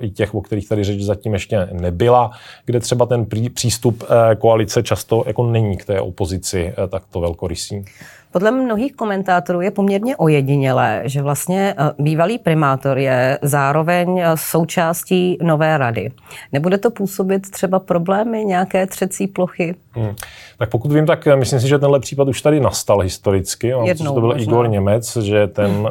i 0.00 0.10
těch, 0.10 0.34
o 0.34 0.40
kterých 0.40 0.68
tady 0.68 0.84
řeč 0.84 1.00
zatím 1.00 1.32
ještě 1.32 1.68
nebyla, 1.72 2.30
kde 2.64 2.80
třeba 2.80 3.06
ten 3.06 3.26
přístup 3.54 4.04
koalice 4.38 4.82
často 4.82 5.24
jako 5.26 5.46
není 5.46 5.76
k 5.76 5.84
té 5.84 6.00
opozici 6.00 6.74
takto 6.88 7.20
velkorysý. 7.20 7.84
Podle 8.32 8.50
mnohých 8.50 8.96
komentátorů 8.96 9.60
je 9.60 9.70
poměrně 9.70 10.16
ojedinělé, 10.16 11.02
že 11.04 11.22
vlastně 11.22 11.74
eh, 11.78 11.92
bývalý 11.98 12.38
primátor 12.38 12.98
je 12.98 13.38
zároveň 13.42 14.18
eh, 14.18 14.30
součástí 14.34 15.38
nové 15.42 15.78
rady. 15.78 16.10
Nebude 16.52 16.78
to 16.78 16.90
působit 16.90 17.50
třeba 17.50 17.78
problémy, 17.78 18.44
nějaké 18.44 18.86
třecí 18.86 19.26
plochy? 19.26 19.74
Hmm. 19.90 20.14
Tak 20.58 20.70
pokud 20.70 20.92
vím, 20.92 21.06
tak 21.06 21.26
eh, 21.26 21.36
myslím 21.36 21.60
si, 21.60 21.68
že 21.68 21.78
tenhle 21.78 22.00
případ 22.00 22.28
už 22.28 22.42
tady 22.42 22.60
nastal 22.60 23.00
historicky. 23.00 23.72
Jednou, 23.84 24.14
to 24.14 24.20
byl 24.20 24.28
možná. 24.28 24.42
Igor 24.42 24.68
Němec, 24.68 25.16
že 25.16 25.46
ten, 25.46 25.70
hmm. 25.70 25.86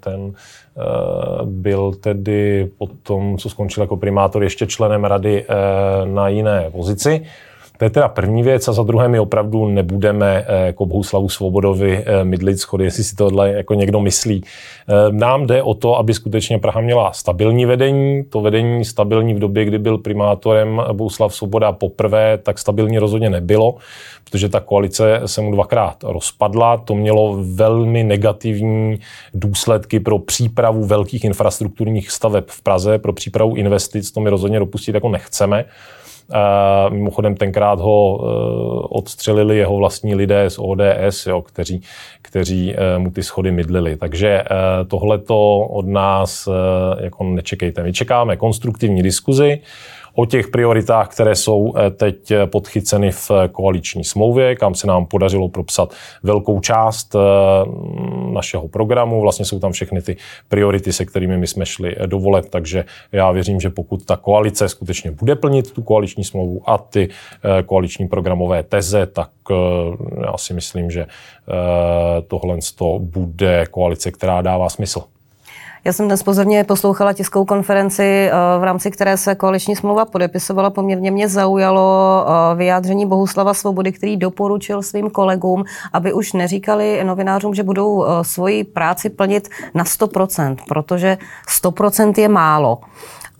ten 0.00 0.32
byl 1.44 1.92
tedy 1.92 2.70
potom, 2.78 3.38
co 3.38 3.50
skončil 3.50 3.82
jako 3.82 3.96
primátor, 3.96 4.42
ještě 4.42 4.66
členem 4.66 5.04
rady 5.04 5.44
na 6.04 6.28
jiné 6.28 6.70
pozici. 6.70 7.26
To 7.78 7.84
je 7.84 7.90
teda 7.90 8.08
první 8.08 8.42
věc 8.42 8.68
a 8.68 8.72
za 8.72 8.82
druhé 8.82 9.08
my 9.08 9.20
opravdu 9.20 9.68
nebudeme 9.68 10.44
eh, 10.46 10.66
jako 10.66 10.86
Bohuslavu 10.86 11.28
Svobodovi 11.28 12.04
eh, 12.06 12.24
mydlit 12.24 12.60
schody, 12.60 12.84
jestli 12.84 13.04
si 13.04 13.16
tohle 13.16 13.52
jako 13.52 13.74
někdo 13.74 14.00
myslí. 14.00 14.44
Eh, 14.88 14.94
nám 15.12 15.46
jde 15.46 15.62
o 15.62 15.74
to, 15.74 15.98
aby 15.98 16.14
skutečně 16.14 16.58
Praha 16.58 16.80
měla 16.80 17.12
stabilní 17.12 17.66
vedení. 17.66 18.24
To 18.24 18.40
vedení 18.40 18.84
stabilní 18.84 19.34
v 19.34 19.38
době, 19.38 19.64
kdy 19.64 19.78
byl 19.78 19.98
primátorem 19.98 20.82
Bohuslav 20.92 21.34
Svoboda 21.34 21.72
poprvé, 21.72 22.38
tak 22.38 22.58
stabilní 22.58 22.98
rozhodně 22.98 23.30
nebylo, 23.30 23.74
protože 24.24 24.48
ta 24.48 24.60
koalice 24.60 25.20
se 25.26 25.40
mu 25.40 25.52
dvakrát 25.52 25.96
rozpadla. 26.02 26.76
To 26.76 26.94
mělo 26.94 27.38
velmi 27.40 28.04
negativní 28.04 28.98
důsledky 29.34 30.00
pro 30.00 30.18
přípravu 30.18 30.84
velkých 30.84 31.24
infrastrukturních 31.24 32.10
staveb 32.10 32.44
v 32.46 32.62
Praze, 32.62 32.98
pro 32.98 33.12
přípravu 33.12 33.56
investic. 33.56 34.10
To 34.10 34.20
my 34.20 34.30
rozhodně 34.30 34.58
dopustit 34.58 34.94
jako 34.94 35.08
nechceme. 35.08 35.64
Mimochodem 36.88 37.36
tenkrát 37.36 37.80
ho 37.80 38.20
eh, 38.20 38.86
odstřelili 38.90 39.58
jeho 39.58 39.76
vlastní 39.76 40.14
lidé 40.14 40.50
z 40.50 40.58
ODS, 40.58 41.26
jo, 41.26 41.42
kteří, 41.42 41.82
kteří 42.22 42.74
eh, 42.74 42.98
mu 42.98 43.10
ty 43.10 43.22
schody 43.22 43.50
mydlili. 43.50 43.96
Takže 43.96 44.28
eh, 44.28 44.44
tohle 44.88 45.18
to 45.18 45.58
od 45.58 45.86
nás 45.86 46.48
jako 47.00 47.24
nečekejte. 47.24 47.82
My 47.82 47.92
čekáme 47.92 48.36
konstruktivní 48.36 49.02
diskuzi 49.02 49.60
o 50.18 50.26
těch 50.26 50.48
prioritách, 50.48 51.08
které 51.08 51.34
jsou 51.34 51.74
teď 51.96 52.32
podchyceny 52.46 53.10
v 53.10 53.30
koaliční 53.52 54.04
smlouvě, 54.04 54.56
kam 54.56 54.74
se 54.74 54.86
nám 54.86 55.06
podařilo 55.06 55.48
propsat 55.48 55.94
velkou 56.22 56.60
část 56.60 57.16
našeho 58.32 58.68
programu. 58.68 59.20
Vlastně 59.20 59.44
jsou 59.44 59.58
tam 59.58 59.72
všechny 59.72 60.02
ty 60.02 60.16
priority, 60.48 60.92
se 60.92 61.04
kterými 61.04 61.36
my 61.36 61.46
jsme 61.46 61.66
šli 61.66 61.96
do 62.06 62.18
voleb, 62.18 62.44
takže 62.50 62.84
já 63.12 63.30
věřím, 63.30 63.60
že 63.60 63.70
pokud 63.70 64.04
ta 64.04 64.16
koalice 64.16 64.68
skutečně 64.68 65.10
bude 65.10 65.36
plnit 65.36 65.70
tu 65.72 65.82
koaliční 65.82 66.24
smlouvu 66.24 66.70
a 66.70 66.78
ty 66.78 67.08
koaliční 67.66 68.08
programové 68.08 68.62
teze, 68.62 69.06
tak 69.06 69.30
já 70.24 70.36
si 70.36 70.54
myslím, 70.54 70.90
že 70.90 71.06
tohle 72.28 72.58
bude 72.98 73.66
koalice, 73.70 74.10
která 74.10 74.42
dává 74.42 74.68
smysl. 74.68 75.02
Já 75.88 75.92
jsem 75.92 76.06
dnes 76.06 76.22
pozorně 76.22 76.64
poslouchala 76.64 77.12
tiskovou 77.12 77.44
konferenci, 77.44 78.02
eh, 78.02 78.32
v 78.58 78.64
rámci 78.64 78.90
které 78.90 79.16
se 79.16 79.34
koaliční 79.34 79.76
smlouva 79.76 80.04
podepisovala. 80.04 80.70
Poměrně 80.70 81.10
mě 81.10 81.28
zaujalo 81.28 82.24
eh, 82.26 82.56
vyjádření 82.56 83.06
Bohuslava 83.06 83.54
Svobody, 83.54 83.92
který 83.92 84.16
doporučil 84.16 84.82
svým 84.82 85.10
kolegům, 85.10 85.64
aby 85.92 86.12
už 86.12 86.32
neříkali 86.32 87.04
novinářům, 87.04 87.54
že 87.54 87.62
budou 87.62 88.04
eh, 88.04 88.24
svoji 88.24 88.64
práci 88.64 89.10
plnit 89.10 89.48
na 89.74 89.84
100%, 89.84 90.56
protože 90.68 91.18
100% 91.62 92.20
je 92.20 92.28
málo. 92.28 92.78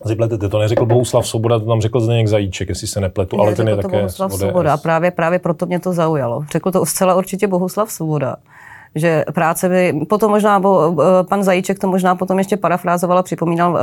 Zipletete, 0.05 0.49
to 0.49 0.59
neřekl 0.59 0.87
Bohuslav 0.87 1.27
Svoboda, 1.27 1.59
to 1.59 1.67
tam 1.67 1.81
řekl 1.81 2.01
Zdeněk 2.01 2.29
Zajíček, 2.29 2.69
jestli 2.69 2.87
se 2.87 3.01
nepletu, 3.01 3.37
ne, 3.37 3.43
ale 3.43 3.55
ten 3.55 3.69
je 3.69 3.77
to 3.77 3.83
také 3.83 3.97
Bohuslav 3.97 4.33
Svoboda. 4.33 4.75
A 4.75 4.77
právě, 4.77 5.11
právě 5.11 5.39
proto 5.39 5.67
mě 5.67 5.81
to 5.81 5.93
zaujalo. 5.93 6.45
Řekl 6.53 6.71
to 6.71 6.87
zcela 6.87 7.15
určitě 7.15 7.47
Bohuslav 7.47 7.91
Svoboda 7.91 8.37
že 8.95 9.25
práce 9.35 9.69
by, 9.69 10.01
potom 10.09 10.31
možná, 10.31 10.61
bo, 10.61 10.97
eh, 11.03 11.25
pan 11.25 11.43
Zajíček 11.43 11.79
to 11.79 11.89
možná 11.89 12.15
potom 12.15 12.39
ještě 12.39 12.57
parafrázoval 12.57 13.19
a 13.19 13.23
připomínal 13.23 13.79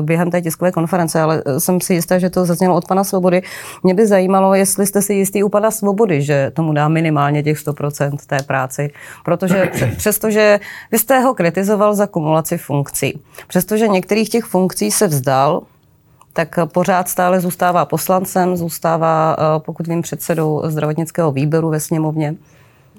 během 0.00 0.30
té 0.30 0.42
tiskové 0.42 0.72
konference, 0.72 1.20
ale 1.20 1.42
eh, 1.46 1.60
jsem 1.60 1.80
si 1.80 1.94
jistá, 1.94 2.18
že 2.18 2.30
to 2.30 2.44
zaznělo 2.44 2.76
od 2.76 2.88
pana 2.88 3.04
Svobody. 3.04 3.42
Mě 3.82 3.94
by 3.94 4.06
zajímalo, 4.06 4.54
jestli 4.54 4.86
jste 4.86 5.02
si 5.02 5.14
jistý 5.14 5.42
u 5.42 5.48
pana 5.48 5.70
Svobody, 5.70 6.22
že 6.22 6.50
tomu 6.54 6.72
dá 6.72 6.88
minimálně 6.88 7.42
těch 7.42 7.58
100% 7.58 8.16
té 8.26 8.42
práci. 8.42 8.90
Protože 9.24 9.70
přestože 9.96 10.60
vy 10.92 10.98
jste 10.98 11.20
ho 11.20 11.34
kritizoval 11.34 11.94
za 11.94 12.06
kumulaci 12.06 12.58
funkcí, 12.58 13.20
přestože 13.48 13.88
některých 13.88 14.28
těch 14.30 14.44
funkcí 14.44 14.90
se 14.90 15.06
vzdal, 15.06 15.62
tak 16.32 16.58
pořád 16.72 17.08
stále 17.08 17.40
zůstává 17.40 17.84
poslancem, 17.84 18.56
zůstává, 18.56 19.36
eh, 19.38 19.60
pokud 19.60 19.86
vím, 19.86 20.02
předsedou 20.02 20.62
zdravotnického 20.64 21.32
výboru 21.32 21.70
ve 21.70 21.80
sněmovně. 21.80 22.34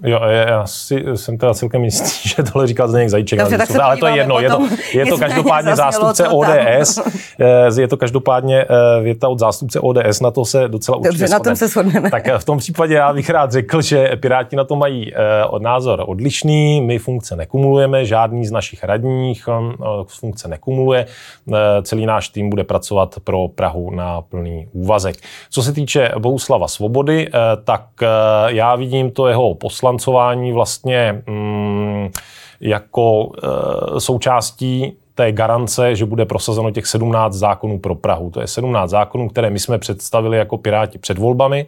Jo, 0.04 0.20
já 0.48 0.68
si, 0.68 1.04
jsem 1.16 1.38
teda 1.38 1.54
celkem 1.54 1.84
jistý, 1.84 2.30
že 2.36 2.44
tohle 2.44 2.68
říká 2.68 2.88
Zdeněk 2.88 3.10
Zajíček, 3.10 3.40
Dobře, 3.40 3.58
ale, 3.74 3.84
ale 3.84 3.98
to 3.98 4.08
je 4.08 4.16
jedno. 4.16 4.40
Je 4.40 4.50
to, 4.50 4.68
je 4.94 5.06
to 5.06 5.18
každopádně 5.18 5.76
zástupce 5.76 6.28
ODS. 6.28 7.00
Eh, 7.40 7.82
je 7.82 7.88
to 7.88 7.98
každopádně 7.98 8.62
eh, 8.62 9.02
věta 9.02 9.30
od 9.30 9.40
zástupce 9.40 9.80
ODS, 9.80 10.20
na 10.22 10.32
to 10.32 10.46
se 10.46 10.68
docela 10.68 10.98
určitě 10.98 11.18
Dobře, 11.18 11.34
na 11.34 11.40
tom 11.40 11.56
se 11.56 11.68
shodneme. 11.68 12.12
Tak 12.12 12.28
eh, 12.28 12.40
v 12.40 12.46
tom 12.46 12.58
případě 12.58 12.94
já 12.94 13.14
bych 13.14 13.30
rád 13.30 13.52
řekl, 13.52 13.82
že 13.82 14.12
Piráti 14.16 14.56
na 14.56 14.64
to 14.64 14.76
mají 14.76 15.14
názor 15.60 16.04
odlišný. 16.08 16.82
My 16.82 17.00
funkce 17.00 17.36
nekumulujeme, 17.36 18.06
žádný 18.06 18.46
z 18.46 18.52
našich 18.52 18.84
radních 18.84 19.50
funkce 20.08 20.48
nekumuluje. 20.48 21.06
Celý 21.82 22.06
náš 22.06 22.30
tým 22.30 22.50
bude 22.50 22.64
pracovat 22.64 23.16
pro 23.24 23.48
Prahu 23.48 23.92
na 23.92 24.22
plný 24.22 24.68
úvazek. 24.72 25.16
Co 25.50 25.64
se 25.64 25.74
týče 25.74 26.12
Bohuslava 26.20 26.68
Svobody, 26.68 27.30
tak 27.64 27.84
já 28.48 28.76
vidím 28.76 29.12
to 29.12 29.28
jeho 29.28 29.56
poslání 29.56 29.87
poslancování 29.88 30.52
vlastně 30.52 31.24
mm, 31.28 32.10
jako 32.62 33.32
e, 33.98 34.00
součástí 34.00 34.98
té 35.18 35.32
garance, 35.32 35.96
že 35.96 36.06
bude 36.06 36.26
prosazeno 36.26 36.72
těch 36.72 36.88
17 36.88 37.34
zákonů 37.34 37.80
pro 37.80 37.96
Prahu. 37.96 38.30
To 38.30 38.42
je 38.42 38.48
17 38.48 38.90
zákonů, 38.90 39.30
které 39.30 39.50
my 39.50 39.60
jsme 39.60 39.78
představili 39.78 40.38
jako 40.38 40.58
Piráti 40.58 40.98
před 40.98 41.18
volbami. 41.18 41.66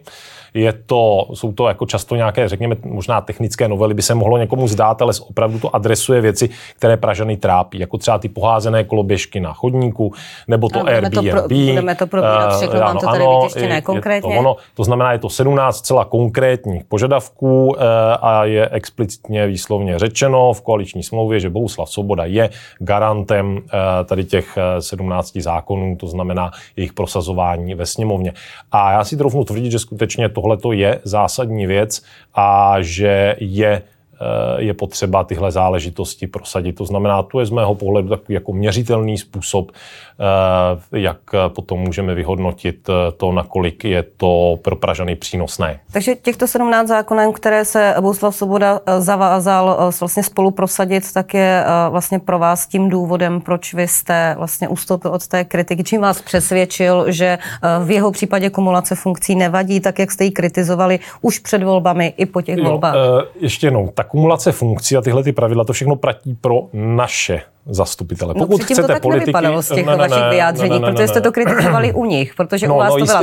Je 0.54 0.72
to, 0.72 1.26
jsou 1.34 1.52
to 1.52 1.68
jako 1.68 1.86
často 1.86 2.16
nějaké, 2.16 2.48
řekněme, 2.48 2.76
možná 2.84 3.20
technické 3.20 3.68
novely, 3.68 3.94
by 3.94 4.02
se 4.02 4.14
mohlo 4.14 4.38
někomu 4.38 4.68
zdát, 4.68 5.02
ale 5.02 5.12
opravdu 5.28 5.58
to 5.58 5.76
adresuje 5.76 6.20
věci, 6.20 6.48
které 6.76 6.96
Pražany 6.96 7.36
trápí, 7.36 7.78
jako 7.78 7.98
třeba 7.98 8.18
ty 8.18 8.28
poházené 8.28 8.84
koloběžky 8.84 9.40
na 9.40 9.52
chodníku, 9.52 10.12
nebo 10.48 10.68
to 10.68 10.78
budeme 10.78 10.96
Airbnb. 10.96 11.14
To 11.14 11.30
pro, 11.30 11.48
budeme 11.48 11.94
to 11.94 12.06
probírat, 12.06 12.56
všechno 12.56 12.74
uh, 12.74 12.80
vám 12.80 12.98
to 12.98 13.06
tady 13.06 13.24
ano, 13.24 13.40
vytěštěné 13.42 13.80
konkrétně. 13.82 14.34
To, 14.34 14.40
ono, 14.40 14.56
to 14.74 14.84
znamená, 14.84 15.12
je 15.12 15.18
to 15.18 15.28
17 15.28 15.80
celá 15.80 16.04
konkrétních 16.04 16.84
požadavků 16.84 17.66
uh, 17.66 17.76
a 18.20 18.44
je 18.44 18.68
explicitně 18.68 19.46
výslovně 19.46 19.98
řečeno 19.98 20.52
v 20.52 20.62
koaliční 20.62 21.02
smlouvě, 21.02 21.40
že 21.40 21.50
Bohuslav 21.50 21.90
Svoboda 21.90 22.24
je 22.24 22.50
garantem 22.78 23.39
uh, 23.46 23.62
tady 24.04 24.24
těch 24.24 24.58
17 24.80 25.36
zákonů, 25.36 25.96
to 25.96 26.06
znamená 26.06 26.50
jejich 26.76 26.92
prosazování 26.92 27.74
ve 27.74 27.86
sněmovně. 27.86 28.32
A 28.72 28.92
já 28.92 29.04
si 29.04 29.16
trochu 29.16 29.44
tvrdit, 29.44 29.70
že 29.70 29.78
skutečně 29.78 30.28
to 30.28 30.40
tohle 30.40 30.58
je 30.72 31.00
zásadní 31.04 31.66
věc 31.66 32.02
a 32.34 32.76
že 32.80 33.36
je 33.40 33.82
Eh, 33.82 33.99
je 34.58 34.74
potřeba 34.74 35.24
tyhle 35.24 35.52
záležitosti 35.52 36.26
prosadit. 36.26 36.72
To 36.72 36.84
znamená, 36.84 37.22
to 37.22 37.40
je 37.40 37.46
z 37.46 37.50
mého 37.50 37.74
pohledu 37.74 38.08
takový 38.08 38.34
jako 38.34 38.52
měřitelný 38.52 39.18
způsob, 39.18 39.70
eh, 39.72 40.98
jak 40.98 41.18
potom 41.48 41.78
můžeme 41.78 42.14
vyhodnotit 42.14 42.88
eh, 42.88 43.12
to, 43.12 43.32
nakolik 43.32 43.84
je 43.84 44.04
to 44.16 44.58
pro 44.62 44.76
Pražany 44.76 45.16
přínosné. 45.16 45.80
Takže 45.92 46.14
těchto 46.14 46.46
17 46.46 46.88
zákonů, 46.88 47.32
které 47.32 47.64
se 47.64 47.94
Bohuslav 48.00 48.36
Svoboda 48.36 48.80
zavázal 48.98 49.92
vlastně 50.00 50.22
spolu 50.22 50.50
prosadit, 50.50 51.12
tak 51.12 51.34
je 51.34 51.64
vlastně 51.90 52.18
pro 52.18 52.38
vás 52.38 52.66
tím 52.66 52.88
důvodem, 52.88 53.40
proč 53.40 53.74
vy 53.74 53.88
jste 53.88 54.34
vlastně 54.38 54.68
ustoupil 54.68 55.10
od 55.10 55.26
té 55.26 55.44
kritiky. 55.44 55.84
Čím 55.84 56.00
vás 56.00 56.22
přesvědčil, 56.22 57.12
že 57.12 57.38
v 57.84 57.90
jeho 57.90 58.10
případě 58.10 58.50
kumulace 58.50 58.94
funkcí 58.94 59.34
nevadí, 59.34 59.80
tak 59.80 59.98
jak 59.98 60.10
jste 60.10 60.24
ji 60.24 60.30
kritizovali 60.30 60.98
už 61.20 61.38
před 61.38 61.62
volbami 61.62 62.14
i 62.16 62.26
po 62.26 62.42
těch 62.42 62.58
jo, 62.58 62.64
volbách? 62.64 62.94
Ještě 63.40 63.66
jednou, 63.66 63.88
tak 63.94 64.09
kumulace 64.10 64.52
funkcí 64.52 64.96
a 64.96 65.00
tyhle 65.00 65.22
ty 65.22 65.32
pravidla, 65.32 65.64
to 65.64 65.72
všechno 65.72 65.96
platí 65.96 66.34
pro 66.34 66.68
naše 66.72 67.42
zastupitele. 67.70 68.34
No, 68.36 68.46
Pokud 68.46 68.64
chcete 68.64 68.82
to 68.82 68.88
tak 68.88 69.02
politiky... 69.02 69.20
nevypadalo 69.20 69.62
z 69.62 69.68
těch 69.68 69.86
ne, 69.86 69.92
ne, 69.92 70.08
vašich 70.08 70.30
vyjádření, 70.30 70.70
ne, 70.70 70.78
ne, 70.78 70.86
ne, 70.86 70.92
protože 70.92 71.08
jste 71.08 71.20
to 71.20 71.32
kritizovali 71.32 71.92
u 71.92 72.04
nich, 72.04 72.34
protože 72.34 72.68
no, 72.68 72.74
u 72.74 72.78
vás 72.78 72.88
no, 72.88 72.98
to 72.98 73.04
byla 73.04 73.20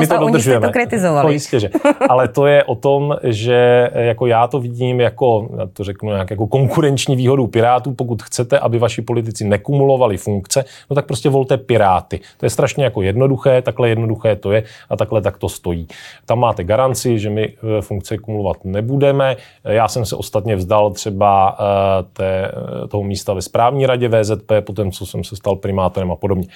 my 0.00 0.06
to 0.06 0.14
a 0.14 0.24
u 0.24 0.28
nich 0.28 0.42
jste 0.42 0.60
to 0.60 0.70
kritizovali. 0.70 1.26
No, 1.26 1.32
jistě, 1.32 1.60
že. 1.60 1.70
Ale 2.08 2.28
to 2.28 2.46
je 2.46 2.64
o 2.64 2.74
tom, 2.74 3.16
že 3.22 3.90
jako 3.94 4.26
já 4.26 4.46
to 4.46 4.60
vidím 4.60 5.00
jako, 5.00 5.48
já 5.58 5.66
to 5.72 5.84
řeknu 5.84 6.10
nějak 6.10 6.30
jako 6.30 6.46
konkurenční 6.46 7.16
výhodu 7.16 7.46
Pirátů. 7.46 7.94
Pokud 7.94 8.22
chcete, 8.22 8.58
aby 8.58 8.78
vaši 8.78 9.02
politici 9.02 9.44
nekumulovali 9.44 10.16
funkce, 10.16 10.64
no 10.90 10.94
tak 10.94 11.06
prostě 11.06 11.28
volte 11.28 11.56
Piráty. 11.56 12.20
To 12.36 12.46
je 12.46 12.50
strašně 12.50 12.84
jako 12.84 13.02
jednoduché, 13.02 13.62
takhle 13.62 13.88
jednoduché 13.88 14.36
to 14.36 14.52
je 14.52 14.62
a 14.90 14.96
takhle 14.96 15.22
tak 15.22 15.38
to 15.38 15.48
stojí. 15.48 15.88
Tam 16.26 16.38
máte 16.38 16.64
garanci, 16.64 17.18
že 17.18 17.30
my 17.30 17.48
eh, 17.48 17.82
funkce 17.82 18.18
kumulovat 18.18 18.64
nebudeme. 18.64 19.36
Já 19.64 19.88
jsem 19.88 20.04
se 20.04 20.16
ostatně 20.16 20.56
vzdal 20.56 20.90
třeba 20.90 21.56
eh, 21.60 22.04
té, 22.12 22.50
eh, 22.84 22.88
toho 22.88 23.02
místa 23.02 23.34
ve 23.34 23.42
správní 23.42 23.83
radě 23.84 24.08
VZP, 24.08 24.52
potom 24.60 24.92
co 24.92 25.06
jsem 25.06 25.24
se 25.24 25.36
stal 25.36 25.56
primátorem 25.56 26.12
a 26.12 26.16
podobně. 26.16 26.46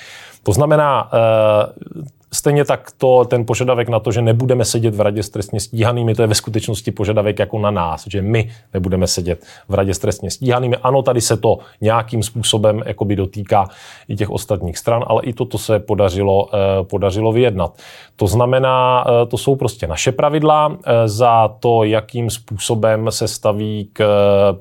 To 0.43 0.53
znamená, 0.53 1.11
eh, 1.13 2.18
Stejně 2.33 2.65
tak 2.65 2.91
to, 2.99 3.25
ten 3.25 3.47
požadavek 3.47 3.89
na 3.89 4.01
to, 4.01 4.13
že 4.13 4.23
nebudeme 4.23 4.65
sedět 4.65 4.95
v 4.95 5.01
radě 5.01 5.23
s 5.23 5.29
trestně 5.29 5.61
stíhanými, 5.61 6.15
to 6.15 6.23
je 6.23 6.29
ve 6.29 6.35
skutečnosti 6.35 6.91
požadavek 6.91 7.39
jako 7.39 7.59
na 7.59 7.71
nás, 7.71 8.05
že 8.07 8.23
my 8.23 8.51
nebudeme 8.75 9.07
sedět 9.07 9.45
v 9.69 9.75
radě 9.75 9.95
s 9.95 9.99
trestně 9.99 10.31
stíhanými. 10.31 10.77
Ano, 10.77 11.03
tady 11.03 11.21
se 11.21 11.37
to 11.37 11.59
nějakým 11.81 12.23
způsobem 12.23 12.83
jakoby 12.87 13.17
dotýká 13.17 13.69
i 14.09 14.17
těch 14.17 14.31
ostatních 14.31 14.79
stran, 14.79 15.05
ale 15.07 15.23
i 15.23 15.33
toto 15.33 15.59
se 15.59 15.79
podařilo, 15.79 16.49
eh, 16.55 16.85
podařilo 16.85 17.33
vyjednat. 17.33 17.79
To 18.17 18.27
znamená, 18.27 19.05
eh, 19.07 19.27
to 19.27 19.39
jsou 19.39 19.57
prostě 19.57 19.87
naše 19.87 20.13
pravidla 20.13 20.77
za 21.07 21.49
to, 21.61 21.85
jakým 21.85 22.31
způsobem 22.31 23.11
se 23.11 23.29
staví 23.29 23.91
k 23.93 24.05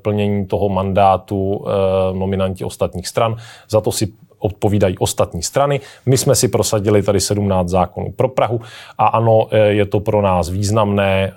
plnění 0.01 0.47
toho 0.47 0.69
mandátu 0.69 1.65
nominanti 2.13 2.63
ostatních 2.63 3.07
stran. 3.07 3.35
Za 3.69 3.81
to 3.81 3.91
si 3.91 4.13
odpovídají 4.39 4.97
ostatní 4.97 5.43
strany. 5.43 5.79
My 6.05 6.17
jsme 6.17 6.35
si 6.35 6.47
prosadili 6.47 7.03
tady 7.03 7.19
17 7.19 7.69
zákonů 7.69 8.11
pro 8.15 8.29
Prahu 8.29 8.61
a 8.97 9.07
ano, 9.07 9.47
e, 9.51 9.57
je 9.57 9.85
to 9.85 9.99
pro 9.99 10.21
nás 10.21 10.49
významné 10.49 11.27
e, 11.27 11.33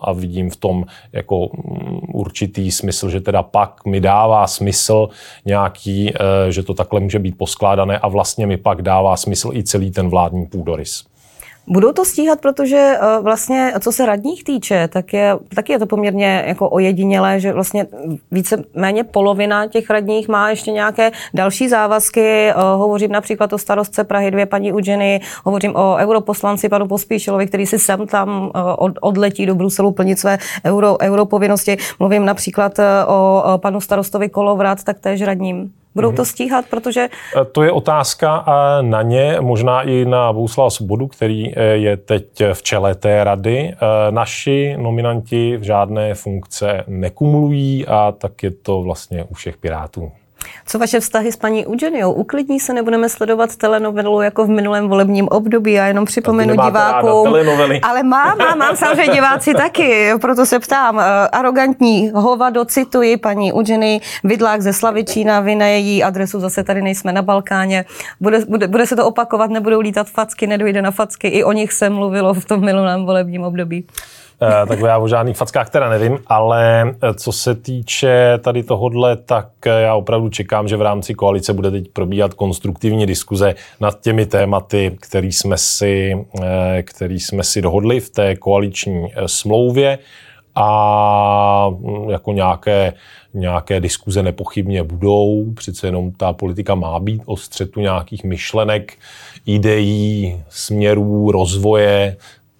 a 0.00 0.12
vidím 0.12 0.50
v 0.50 0.56
tom 0.56 0.84
jako 1.12 1.48
mm, 1.52 1.98
určitý 2.12 2.70
smysl, 2.70 3.10
že 3.10 3.20
teda 3.20 3.42
pak 3.42 3.84
mi 3.84 4.00
dává 4.00 4.46
smysl 4.46 5.08
nějaký, 5.44 6.12
e, 6.14 6.52
že 6.52 6.62
to 6.62 6.74
takhle 6.74 7.00
může 7.00 7.18
být 7.18 7.38
poskládané 7.38 7.98
a 7.98 8.08
vlastně 8.08 8.46
mi 8.46 8.56
pak 8.56 8.82
dává 8.82 9.16
smysl 9.16 9.50
i 9.52 9.64
celý 9.64 9.90
ten 9.90 10.08
vládní 10.08 10.46
půdorys. 10.46 11.13
Budou 11.66 11.92
to 11.92 12.04
stíhat, 12.04 12.40
protože 12.40 12.92
uh, 13.00 13.24
vlastně, 13.24 13.72
co 13.80 13.92
se 13.92 14.06
radních 14.06 14.44
týče, 14.44 14.88
tak 14.88 15.12
je, 15.12 15.36
taky 15.54 15.72
je 15.72 15.78
to 15.78 15.86
poměrně 15.86 16.44
jako 16.46 16.68
ojedinělé, 16.68 17.40
že 17.40 17.52
vlastně 17.52 17.86
více 18.30 18.64
méně 18.74 19.04
polovina 19.04 19.66
těch 19.66 19.90
radních 19.90 20.28
má 20.28 20.50
ještě 20.50 20.70
nějaké 20.70 21.10
další 21.34 21.68
závazky. 21.68 22.52
Uh, 22.56 22.62
hovořím 22.62 23.12
například 23.12 23.52
o 23.52 23.58
starostce 23.58 24.04
Prahy 24.04 24.30
2, 24.30 24.46
paní 24.46 24.72
Udženy, 24.72 25.20
hovořím 25.44 25.76
o 25.76 25.96
europoslanci 25.98 26.68
panu 26.68 26.88
Pospíšilovi, 26.88 27.46
který 27.46 27.66
si 27.66 27.78
sem 27.78 28.06
tam 28.06 28.50
uh, 28.78 28.88
odletí 29.00 29.46
do 29.46 29.54
Bruselu 29.54 29.92
plnit 29.92 30.18
své 30.18 30.38
euro, 30.64 30.96
europovinnosti. 31.02 31.76
Mluvím 31.98 32.24
například 32.24 32.78
o 33.06 33.42
panu 33.56 33.80
starostovi 33.80 34.28
Kolovrat, 34.28 34.84
tak 34.84 35.00
též 35.00 35.22
radním. 35.22 35.72
Budou 35.94 36.12
to 36.12 36.24
stíhat, 36.24 36.64
protože... 36.70 37.08
To 37.52 37.62
je 37.62 37.72
otázka 37.72 38.44
na 38.80 39.02
ně, 39.02 39.36
možná 39.40 39.82
i 39.82 40.04
na 40.04 40.32
Bouslava 40.32 40.70
Svobodu, 40.70 41.06
který 41.06 41.52
je 41.72 41.96
teď 41.96 42.42
v 42.52 42.62
čele 42.62 42.94
té 42.94 43.24
rady. 43.24 43.74
Naši 44.10 44.76
nominanti 44.78 45.56
v 45.56 45.62
žádné 45.62 46.14
funkce 46.14 46.84
nekumulují 46.86 47.86
a 47.86 48.12
tak 48.18 48.42
je 48.42 48.50
to 48.50 48.82
vlastně 48.82 49.24
u 49.24 49.34
všech 49.34 49.56
Pirátů. 49.56 50.12
Co 50.66 50.78
vaše 50.78 51.00
vztahy 51.00 51.32
s 51.32 51.36
paní 51.36 51.66
Eugeniou? 51.66 52.12
Uklidní 52.12 52.60
se, 52.60 52.72
nebudeme 52.72 53.08
sledovat 53.08 53.56
telenovelu 53.56 54.20
jako 54.20 54.44
v 54.44 54.48
minulém 54.48 54.88
volebním 54.88 55.28
období. 55.28 55.72
Já 55.72 55.86
jenom 55.86 56.04
připomenu 56.04 56.54
divákům. 56.64 57.34
Ale 57.82 58.02
mám, 58.02 58.38
mám, 58.38 58.58
mám 58.58 58.76
samozřejmě 58.76 59.14
diváci 59.14 59.54
taky, 59.54 60.12
proto 60.20 60.46
se 60.46 60.58
ptám. 60.58 61.00
Eh, 61.00 61.28
arrogantní 61.28 62.10
hovado, 62.14 62.64
cituji 62.64 63.16
paní 63.16 63.52
Eugeny, 63.52 64.00
Vidlák 64.24 64.62
ze 64.62 64.72
Slavičína, 64.72 65.40
vy 65.40 65.54
na 65.54 65.66
její 65.66 66.04
adresu, 66.04 66.40
zase 66.40 66.64
tady 66.64 66.82
nejsme 66.82 67.12
na 67.12 67.22
Balkáně. 67.22 67.84
Bude, 68.20 68.44
bude, 68.48 68.68
bude 68.68 68.86
se 68.86 68.96
to 68.96 69.06
opakovat, 69.06 69.50
nebudou 69.50 69.80
lítat 69.80 70.08
facky, 70.08 70.46
nedojde 70.46 70.82
na 70.82 70.90
facky. 70.90 71.28
I 71.28 71.44
o 71.44 71.52
nich 71.52 71.72
se 71.72 71.90
mluvilo 71.90 72.34
v 72.34 72.44
tom 72.44 72.64
minulém 72.64 73.04
volebním 73.06 73.42
období. 73.42 73.86
Eh, 74.42 74.66
tak 74.66 74.80
já 74.80 74.98
o 74.98 75.08
žádných 75.08 75.36
fackách 75.36 75.70
teda 75.70 75.88
nevím, 75.88 76.18
ale 76.26 76.82
eh, 77.02 77.14
co 77.14 77.32
se 77.32 77.54
týče 77.54 78.38
tady 78.38 78.62
tohodle, 78.62 79.16
tak 79.16 79.48
eh, 79.66 79.70
já 79.70 79.94
opravdu 79.94 80.28
čekám, 80.28 80.68
že 80.68 80.76
v 80.76 80.82
rámci 80.82 81.14
koalice 81.14 81.52
bude 81.52 81.70
teď 81.70 81.88
probíhat 81.92 82.34
konstruktivní 82.34 83.06
diskuze 83.06 83.54
nad 83.80 84.00
těmi 84.00 84.26
tématy, 84.26 84.96
který 85.00 85.32
jsme 85.32 85.58
si, 85.58 86.26
který 86.82 87.20
jsme 87.20 87.44
si 87.44 87.62
dohodli 87.62 88.00
v 88.00 88.10
té 88.10 88.36
koaliční 88.36 89.08
smlouvě 89.26 89.98
a 90.54 91.68
mm, 91.70 92.10
jako 92.10 92.32
nějaké, 92.32 92.92
nějaké 93.34 93.80
diskuze 93.80 94.22
nepochybně 94.22 94.82
budou. 94.82 95.52
Přece 95.54 95.86
jenom 95.86 96.12
ta 96.12 96.32
politika 96.32 96.74
má 96.74 97.00
být 97.00 97.22
o 97.26 97.36
střetu 97.36 97.80
nějakých 97.80 98.24
myšlenek, 98.24 98.92
ideí, 99.46 100.42
směrů, 100.48 101.30
rozvoje, 101.30 102.16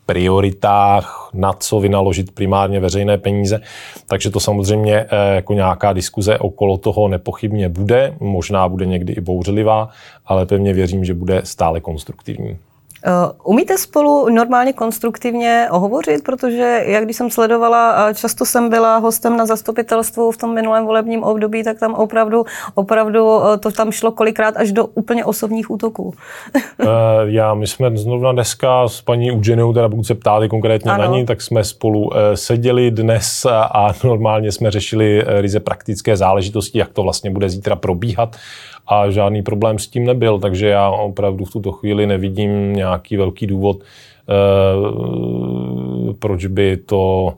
prioritách, 0.07 1.31
na 1.35 1.53
co 1.53 1.81
vynaložit 1.81 2.31
primárně 2.31 2.81
veřejné 2.81 3.19
peníze. 3.19 3.61
Takže 4.07 4.31
to 4.31 4.41
samozřejmě 4.41 4.97
eh, 4.97 5.35
jako 5.35 5.53
nějaká 5.53 5.93
diskuze 5.93 6.39
okolo 6.39 6.77
toho 6.77 7.09
nepochybně 7.09 7.69
bude, 7.69 8.15
možná 8.21 8.69
bude 8.69 8.87
někdy 8.87 9.13
i 9.13 9.21
bouřlivá, 9.21 9.89
ale 10.27 10.47
pevně 10.47 10.73
věřím, 10.73 11.05
že 11.05 11.15
bude 11.15 11.41
stále 11.45 11.81
konstruktivní. 11.81 12.59
Eh, 13.07 13.33
umíte 13.45 13.79
spolu 13.79 14.29
normálně 14.29 14.73
konstruktivně 14.73 15.69
hovořit, 15.71 16.25
protože 16.25 16.83
jak 16.87 17.05
když 17.05 17.17
jsem 17.17 17.31
sledovala, 17.31 18.13
často 18.13 18.45
jsem 18.45 18.71
byla 18.71 18.97
hostem 18.97 19.37
na 19.37 19.47
zastupitelstvu 19.47 20.31
v 20.31 20.37
tom 20.37 20.55
minulém 20.55 20.85
volebním 20.85 21.23
období, 21.23 21.65
tak 21.65 21.79
tam 21.79 21.95
opravdu, 21.95 22.45
opravdu 22.75 23.41
eh, 23.45 23.59
to 23.59 23.71
tam 23.71 23.93
šlo 23.93 24.13
kolikrát 24.13 24.57
až 24.57 24.73
do 24.73 24.87
úplně 24.87 25.25
osobních 25.25 25.71
útoků. 25.71 26.15
Eh, 26.81 26.87
já, 27.25 27.55
my 27.55 27.67
jsme 27.67 27.97
zrovna 27.97 28.33
dneska 28.33 28.89
s 28.89 29.01
paní 29.01 29.33
Ugenou, 29.33 29.73
teda 29.73 29.89
pokud 29.89 30.05
se 30.05 30.15
ptáli 30.15 30.49
konkrétně 30.49 30.91
ano. 30.91 31.05
na 31.05 31.17
ní, 31.17 31.27
tak 31.27 31.43
jsme 31.43 31.65
spolu 31.65 32.11
seděli 32.35 32.91
dnes 32.91 33.47
a 33.51 33.93
normálně 34.05 34.53
jsme 34.53 34.71
řešili 34.71 35.25
ryze 35.27 35.61
praktické 35.61 36.17
záležitosti, 36.17 36.79
jak 36.79 36.93
to 36.93 37.03
vlastně 37.03 37.31
bude 37.31 37.51
zítra 37.51 37.77
probíhat 37.77 38.37
a 38.87 39.11
žádný 39.11 39.43
problém 39.43 39.79
s 39.79 39.87
tím 39.87 40.07
nebyl, 40.07 40.39
takže 40.39 40.69
já 40.69 40.91
opravdu 40.91 41.45
v 41.45 41.51
tuto 41.51 41.73
chvíli 41.73 42.07
nevidím 42.07 42.77
nějaký 42.95 43.17
velký 43.17 43.47
důvod, 43.47 43.83
eh, 43.83 44.35
proč 46.19 46.47
by 46.47 46.77
to 46.77 47.35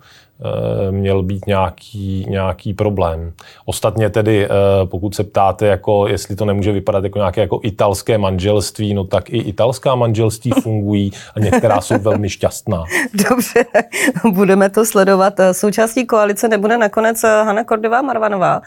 měl 0.91 1.23
být 1.23 1.47
nějaký, 1.47 2.27
nějaký 2.29 2.75
problém. 2.75 3.33
Ostatně 3.65 4.11
tedy, 4.11 4.45
eh, 4.45 4.49
pokud 4.85 5.15
se 5.15 5.25
ptáte, 5.25 5.67
jako 5.67 6.09
jestli 6.09 6.37
to 6.37 6.45
nemůže 6.45 6.73
vypadat 6.73 7.05
jako 7.05 7.19
nějaké 7.19 7.41
jako 7.41 7.61
italské 7.63 8.19
manželství, 8.19 8.95
no 8.95 9.05
tak 9.05 9.31
i 9.31 9.39
italská 9.39 9.95
manželství 9.95 10.51
fungují 10.63 11.13
a 11.37 11.41
některá 11.41 11.81
jsou 11.81 11.99
velmi 11.99 12.29
šťastná. 12.29 12.85
Dobře, 13.29 13.65
budeme 14.33 14.71
to 14.71 14.87
sledovat. 14.87 15.35
Součástí 15.53 16.07
koalice 16.07 16.49
nebude 16.49 16.79
nakonec 16.79 17.25
eh, 17.25 17.43
Hanna 17.45 17.65
Kordová 17.65 18.03
Marvanová, 18.03 18.61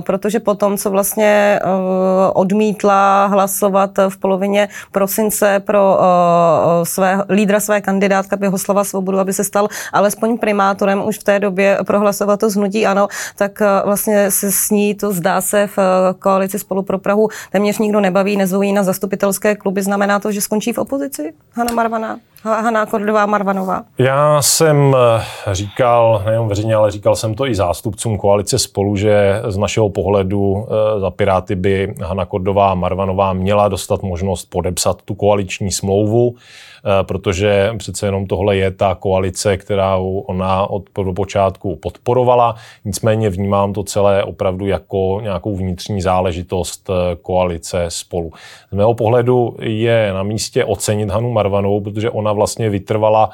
protože 0.00 0.40
potom, 0.40 0.76
co 0.76 0.90
vlastně 0.90 1.60
odmítla 2.32 3.26
hlasovat 3.26 3.90
v 4.08 4.16
polovině 4.16 4.68
prosince 4.92 5.60
pro 5.60 5.98
své, 6.82 7.24
lídra 7.28 7.60
své 7.60 7.80
kandidátky 7.80 8.36
Běhoslava 8.36 8.84
Svobodu, 8.84 9.18
aby 9.18 9.32
se 9.32 9.44
stal 9.44 9.68
alespoň 9.92 10.38
primární 10.38 10.61
primátorem 10.62 11.06
už 11.06 11.18
v 11.18 11.24
té 11.24 11.38
době 11.38 11.78
prohlasovat 11.86 12.40
to 12.40 12.50
znutí 12.50 12.86
ano, 12.86 13.08
tak 13.36 13.62
eh, 13.62 13.66
vlastně 13.84 14.30
se 14.30 14.52
s 14.52 14.70
ní 14.70 14.94
to 14.94 15.12
zdá 15.12 15.40
se 15.40 15.66
v 15.66 15.78
eh, 15.78 16.14
koalici 16.18 16.58
spolu 16.58 16.82
pro 16.82 16.98
Prahu 16.98 17.28
téměř 17.52 17.78
nikdo 17.78 18.00
nebaví, 18.00 18.36
nezvojí 18.36 18.72
na 18.72 18.82
zastupitelské 18.82 19.56
kluby. 19.56 19.82
Znamená 19.82 20.20
to, 20.20 20.32
že 20.32 20.40
skončí 20.40 20.72
v 20.72 20.78
opozici 20.78 21.34
Hanna 21.52 21.72
Marvana? 21.72 22.18
Hanna 22.44 22.86
Kordová 22.86 23.26
Marvanová? 23.26 23.82
Já 23.98 24.42
jsem 24.42 24.96
eh, 24.96 25.54
říkal, 25.54 26.22
nejen 26.26 26.48
veřejně, 26.48 26.74
ale 26.74 26.90
říkal 26.90 27.16
jsem 27.16 27.34
to 27.34 27.46
i 27.46 27.54
zástupcům 27.54 28.18
koalice 28.18 28.58
spolu, 28.58 28.96
že 28.96 29.42
z 29.48 29.56
našeho 29.56 29.88
pohledu 29.88 30.66
za 31.00 31.10
Piráty 31.10 31.54
by 31.54 31.94
Hanna 32.02 32.24
Kordová 32.24 32.74
Marvanová 32.74 33.32
měla 33.32 33.68
dostat 33.68 34.02
možnost 34.02 34.44
podepsat 34.44 35.02
tu 35.02 35.14
koaliční 35.14 35.72
smlouvu. 35.72 36.36
Eh, 36.84 37.04
protože 37.04 37.74
přece 37.78 38.06
jenom 38.06 38.26
tohle 38.26 38.56
je 38.56 38.70
ta 38.70 38.94
koalice, 38.94 39.56
která 39.56 39.96
ona 40.26 40.70
od 40.70 40.82
počátku 41.16 41.76
podporovala. 41.76 42.56
Nicméně 42.84 43.30
vnímám 43.30 43.72
to 43.72 43.82
celé 43.82 44.24
opravdu 44.24 44.66
jako 44.66 45.20
nějakou 45.22 45.56
vnitřní 45.56 46.02
záležitost 46.02 46.90
eh, 46.90 47.16
koalice 47.16 47.84
spolu. 47.88 48.32
Z 48.72 48.74
mého 48.74 48.94
pohledu 48.94 49.56
je 49.60 50.12
na 50.14 50.22
místě 50.22 50.64
ocenit 50.64 51.10
Hanu 51.10 51.32
Marvanovou, 51.32 51.80
protože 51.80 52.10
ona 52.10 52.31
vlastně 52.32 52.70
vytrvala 52.70 53.30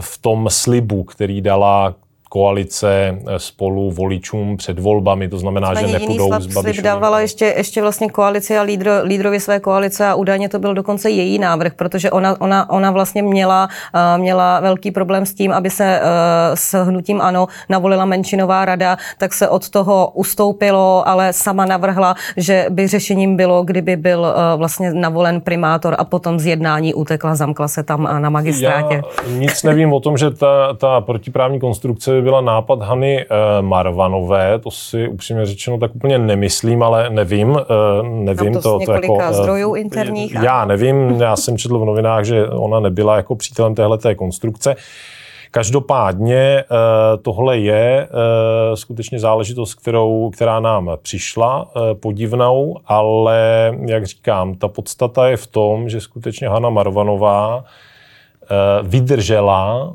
v 0.00 0.18
tom 0.18 0.50
slibu, 0.50 1.04
který 1.04 1.40
dala 1.40 1.94
koalice 2.32 3.18
eh, 3.26 3.38
spolu 3.38 3.90
voličům 3.90 4.56
před 4.56 4.78
volbami, 4.78 5.28
to 5.28 5.38
znamená, 5.38 5.68
Nicméně 5.68 5.92
že 5.92 5.98
nepůjdou 5.98 6.28
slab, 6.28 6.42
s 6.42 6.46
Babišovým. 6.46 6.82
dávala 6.82 7.20
ještě, 7.20 7.44
ještě 7.56 7.82
vlastně 7.82 8.08
koalici 8.08 8.58
a 8.58 8.62
lídro, 8.62 8.92
lídrovi 9.04 9.40
své 9.40 9.60
koalice 9.60 10.06
a 10.06 10.14
údajně 10.14 10.48
to 10.48 10.58
byl 10.58 10.74
dokonce 10.74 11.10
její 11.10 11.38
návrh, 11.38 11.74
protože 11.74 12.10
ona, 12.10 12.40
ona, 12.40 12.70
ona 12.70 12.90
vlastně 12.90 13.22
měla, 13.22 13.68
uh, 13.94 14.20
měla 14.20 14.60
velký 14.60 14.90
problém 14.90 15.26
s 15.26 15.34
tím, 15.34 15.52
aby 15.52 15.70
se 15.70 16.00
uh, 16.00 16.08
s 16.54 16.84
hnutím 16.84 17.20
ANO 17.20 17.46
navolila 17.68 18.04
menšinová 18.04 18.64
rada, 18.64 18.96
tak 19.18 19.34
se 19.34 19.48
od 19.48 19.68
toho 19.68 20.10
ustoupilo, 20.14 21.08
ale 21.08 21.32
sama 21.32 21.66
navrhla, 21.66 22.14
že 22.36 22.66
by 22.70 22.86
řešením 22.86 23.36
bylo, 23.36 23.62
kdyby 23.62 23.96
byl 23.96 24.20
uh, 24.20 24.58
vlastně 24.58 24.94
navolen 24.94 25.40
primátor 25.40 25.96
a 25.98 26.04
potom 26.04 26.38
z 26.38 26.46
jednání 26.46 26.94
utekla, 26.94 27.34
zamkla 27.34 27.68
se 27.68 27.82
tam 27.82 28.08
na 28.18 28.30
magistrátě. 28.30 29.02
Já 29.26 29.38
nic 29.38 29.62
nevím 29.62 29.92
o 29.92 30.00
tom, 30.00 30.16
že 30.16 30.30
ta, 30.30 30.74
ta 30.74 31.00
protiprávní 31.00 31.60
konstrukce 31.60 32.21
byla 32.22 32.40
nápad 32.40 32.82
Hany 32.82 33.26
uh, 33.26 33.66
Marvanové, 33.66 34.58
to 34.58 34.70
si 34.70 35.08
upřímně 35.08 35.46
řečeno 35.46 35.78
tak 35.78 35.94
úplně 35.94 36.18
nemyslím, 36.18 36.82
ale 36.82 37.10
nevím. 37.10 37.50
Uh, 37.50 37.58
nevím 38.02 38.52
to, 38.52 38.60
to, 38.62 38.78
to 38.86 38.92
jako, 38.92 39.14
uh, 39.14 39.22
zdrojů 39.30 39.74
interních. 39.74 40.34
Já 40.42 40.64
nevím, 40.64 41.10
já 41.20 41.36
jsem 41.36 41.58
četl 41.58 41.78
v 41.78 41.84
novinách, 41.84 42.24
že 42.24 42.48
ona 42.48 42.80
nebyla 42.80 43.16
jako 43.16 43.36
přítelem 43.36 43.74
téhleté 43.74 44.14
konstrukce. 44.14 44.76
Každopádně 45.50 46.64
tohle 47.22 47.58
je 47.58 48.08
skutečně 48.74 49.18
záležitost, 49.18 49.74
kterou, 49.74 50.30
která 50.30 50.60
nám 50.60 50.90
přišla 51.02 51.70
podivnou, 52.00 52.76
ale 52.86 53.72
jak 53.86 54.06
říkám, 54.06 54.54
ta 54.54 54.68
podstata 54.68 55.28
je 55.28 55.36
v 55.36 55.46
tom, 55.46 55.88
že 55.88 56.00
skutečně 56.00 56.48
Hanna 56.48 56.70
Marvanová 56.70 57.64
vydržela 58.82 59.92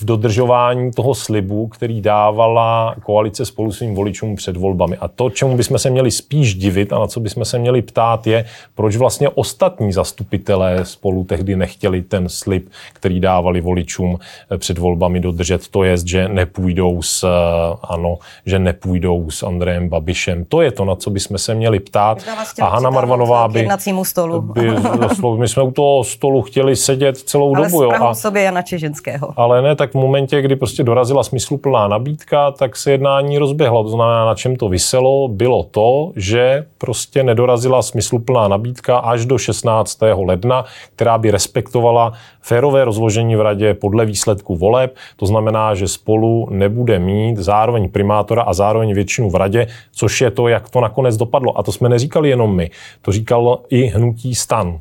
v 0.00 0.04
dodržování 0.04 0.90
toho 0.90 1.14
slibu, 1.14 1.66
který 1.66 2.00
dávala 2.00 2.94
koalice 3.02 3.46
spolu 3.46 3.72
svým 3.72 3.94
voličům 3.94 4.36
před 4.36 4.56
volbami. 4.56 4.96
A 4.96 5.08
to, 5.08 5.30
čemu 5.30 5.56
bychom 5.56 5.78
se 5.78 5.90
měli 5.90 6.10
spíš 6.10 6.54
divit 6.54 6.92
a 6.92 6.98
na 6.98 7.06
co 7.06 7.20
bychom 7.20 7.44
se 7.44 7.58
měli 7.58 7.82
ptát, 7.82 8.26
je, 8.26 8.44
proč 8.74 8.96
vlastně 8.96 9.28
ostatní 9.28 9.92
zastupitelé 9.92 10.84
spolu 10.84 11.24
tehdy 11.24 11.56
nechtěli 11.56 12.02
ten 12.02 12.28
slib, 12.28 12.68
který 12.92 13.20
dávali 13.20 13.60
voličům 13.60 14.18
eh, 14.50 14.58
před 14.58 14.78
volbami 14.78 15.20
dodržet. 15.20 15.68
To 15.68 15.84
je, 15.84 15.96
že 16.06 16.28
nepůjdou 16.28 17.02
s, 17.02 17.24
eh, 17.24 17.76
ano, 17.82 18.18
že 18.46 18.58
nepůjdou 18.58 19.30
s 19.30 19.42
Andrejem 19.42 19.88
Babišem. 19.88 20.44
To 20.44 20.62
je 20.62 20.70
to, 20.70 20.84
na 20.84 20.96
co 20.96 21.10
bychom 21.10 21.38
se 21.38 21.54
měli 21.54 21.80
ptát. 21.80 22.18
A 22.62 22.68
Hanna 22.68 22.90
Marvanová 22.90 23.48
by... 23.48 23.68
stolu. 24.04 24.40
by 24.40 24.70
my 25.38 25.48
jsme 25.48 25.62
u 25.62 25.70
toho 25.70 26.04
stolu 26.04 26.42
chtěli 26.42 26.76
sedět 26.76 27.18
celou 27.18 27.56
ale 27.56 27.66
dobu. 27.66 27.92
Ale 27.94 28.14
sobě 28.14 28.42
Jana 28.42 28.62
Čežinského. 28.62 29.32
Ale 29.36 29.62
ne 29.62 29.76
tak 29.82 29.90
v 29.90 29.94
momentě, 29.94 30.42
kdy 30.42 30.56
prostě 30.56 30.82
dorazila 30.82 31.24
smysluplná 31.24 31.88
nabídka, 31.88 32.50
tak 32.50 32.76
se 32.76 32.90
jednání 32.90 33.38
rozběhlo. 33.38 33.82
To 33.82 33.88
znamená, 33.88 34.24
na 34.24 34.34
čem 34.34 34.56
to 34.56 34.68
vyselo, 34.68 35.28
bylo 35.28 35.62
to, 35.62 36.12
že 36.16 36.66
prostě 36.78 37.22
nedorazila 37.22 37.82
smysluplná 37.82 38.48
nabídka 38.48 38.98
až 38.98 39.26
do 39.26 39.38
16. 39.38 39.98
ledna, 40.16 40.64
která 40.96 41.18
by 41.18 41.30
respektovala 41.30 42.12
férové 42.40 42.84
rozložení 42.84 43.36
v 43.36 43.40
radě 43.40 43.74
podle 43.74 44.06
výsledku 44.06 44.56
voleb. 44.56 44.94
To 45.16 45.26
znamená, 45.26 45.74
že 45.74 45.88
spolu 45.88 46.48
nebude 46.50 46.98
mít 46.98 47.36
zároveň 47.36 47.90
primátora 47.90 48.42
a 48.42 48.54
zároveň 48.54 48.94
většinu 48.94 49.30
v 49.30 49.34
radě, 49.34 49.66
což 49.92 50.20
je 50.20 50.30
to, 50.30 50.48
jak 50.48 50.70
to 50.70 50.80
nakonec 50.80 51.16
dopadlo. 51.16 51.58
A 51.58 51.62
to 51.62 51.72
jsme 51.72 51.88
neříkali 51.88 52.28
jenom 52.28 52.56
my, 52.56 52.70
to 53.02 53.12
říkal 53.12 53.58
i 53.70 53.86
hnutí 53.86 54.34
stan. 54.34 54.78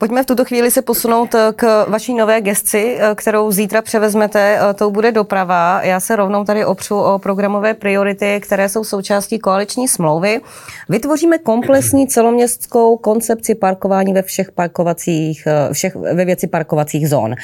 Pojďme 0.00 0.22
v 0.22 0.26
tuto 0.26 0.44
chvíli 0.44 0.70
se 0.70 0.82
posunout 0.82 1.34
eh, 1.34 1.52
k 1.56 1.86
vaší 1.88 2.14
nové 2.14 2.40
gesci, 2.40 2.98
eh, 3.00 3.14
kterou 3.14 3.52
zítra 3.52 3.82
převezmete. 3.82 4.58
Eh, 4.60 4.74
to 4.74 4.90
bude 4.90 5.12
doprava. 5.12 5.82
Já 5.82 6.00
se 6.00 6.16
rovnou 6.16 6.44
tady 6.44 6.64
opřu 6.64 7.00
o 7.00 7.18
programové 7.18 7.74
priority, 7.74 8.40
které 8.42 8.68
jsou 8.68 8.84
součástí 8.84 9.38
koaliční 9.38 9.88
smlouvy. 9.88 10.40
Vytvoříme 10.88 11.38
komplexní 11.38 12.06
celoměstskou 12.06 12.96
koncepci 12.96 13.54
parkování 13.54 14.12
ve 14.12 14.22
všech 14.22 14.52
parkovacích, 14.52 15.48
všech, 15.72 15.96
ve 15.96 16.24
věci 16.24 16.46
parkovacích 16.46 17.08
zón. 17.08 17.34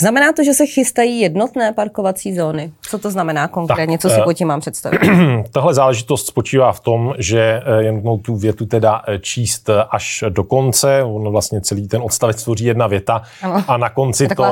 Znamená 0.00 0.32
to, 0.32 0.44
že 0.44 0.54
se 0.54 0.66
chystají 0.66 1.20
jednotné 1.20 1.72
parkovací 1.72 2.34
zóny? 2.34 2.72
Co 2.82 2.98
to 2.98 3.10
znamená 3.10 3.48
konkrétně? 3.48 3.98
Tak, 3.98 4.10
Co 4.10 4.16
si 4.16 4.20
po 4.24 4.32
tím 4.32 4.48
mám 4.48 4.60
představit? 4.60 5.00
Tahle 5.52 5.74
záležitost 5.74 6.26
spočívá 6.26 6.72
v 6.72 6.80
tom, 6.80 7.14
že 7.18 7.62
jen 7.78 8.02
tu 8.22 8.36
větu 8.36 8.66
teda 8.66 9.02
číst 9.20 9.70
až 9.90 10.24
do 10.28 10.44
konce. 10.44 11.02
On 11.02 11.30
vlastně 11.30 11.60
celý 11.60 11.88
ten 11.88 11.97
ten 11.98 12.04
odstavec 12.04 12.44
tvoří 12.44 12.64
jedna 12.64 12.86
věta 12.86 13.22
ano. 13.42 13.64
a 13.68 13.76
na 13.76 13.88
konci 13.90 14.28
to... 14.28 14.42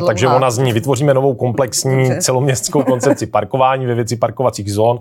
takže 0.06 0.28
ona 0.28 0.50
zní, 0.50 0.72
vytvoříme 0.72 1.14
novou 1.14 1.34
komplexní 1.34 2.20
celoměstskou 2.20 2.82
koncepci 2.82 3.26
parkování 3.26 3.86
ve 3.86 3.94
věci 3.94 4.16
parkovacích 4.16 4.72
zón. 4.72 4.98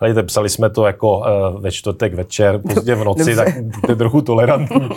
Hledajte, 0.00 0.22
psali 0.22 0.48
jsme 0.48 0.70
to 0.70 0.86
jako 0.86 1.18
uh, 1.18 1.24
ve 1.60 1.72
čtvrtek 1.72 2.14
večer, 2.14 2.60
pozdě 2.74 2.94
v 2.94 3.04
noci, 3.04 3.36
tak 3.36 3.62
buďte 3.62 3.96
trochu 3.96 4.22
tolerantní. 4.22 4.88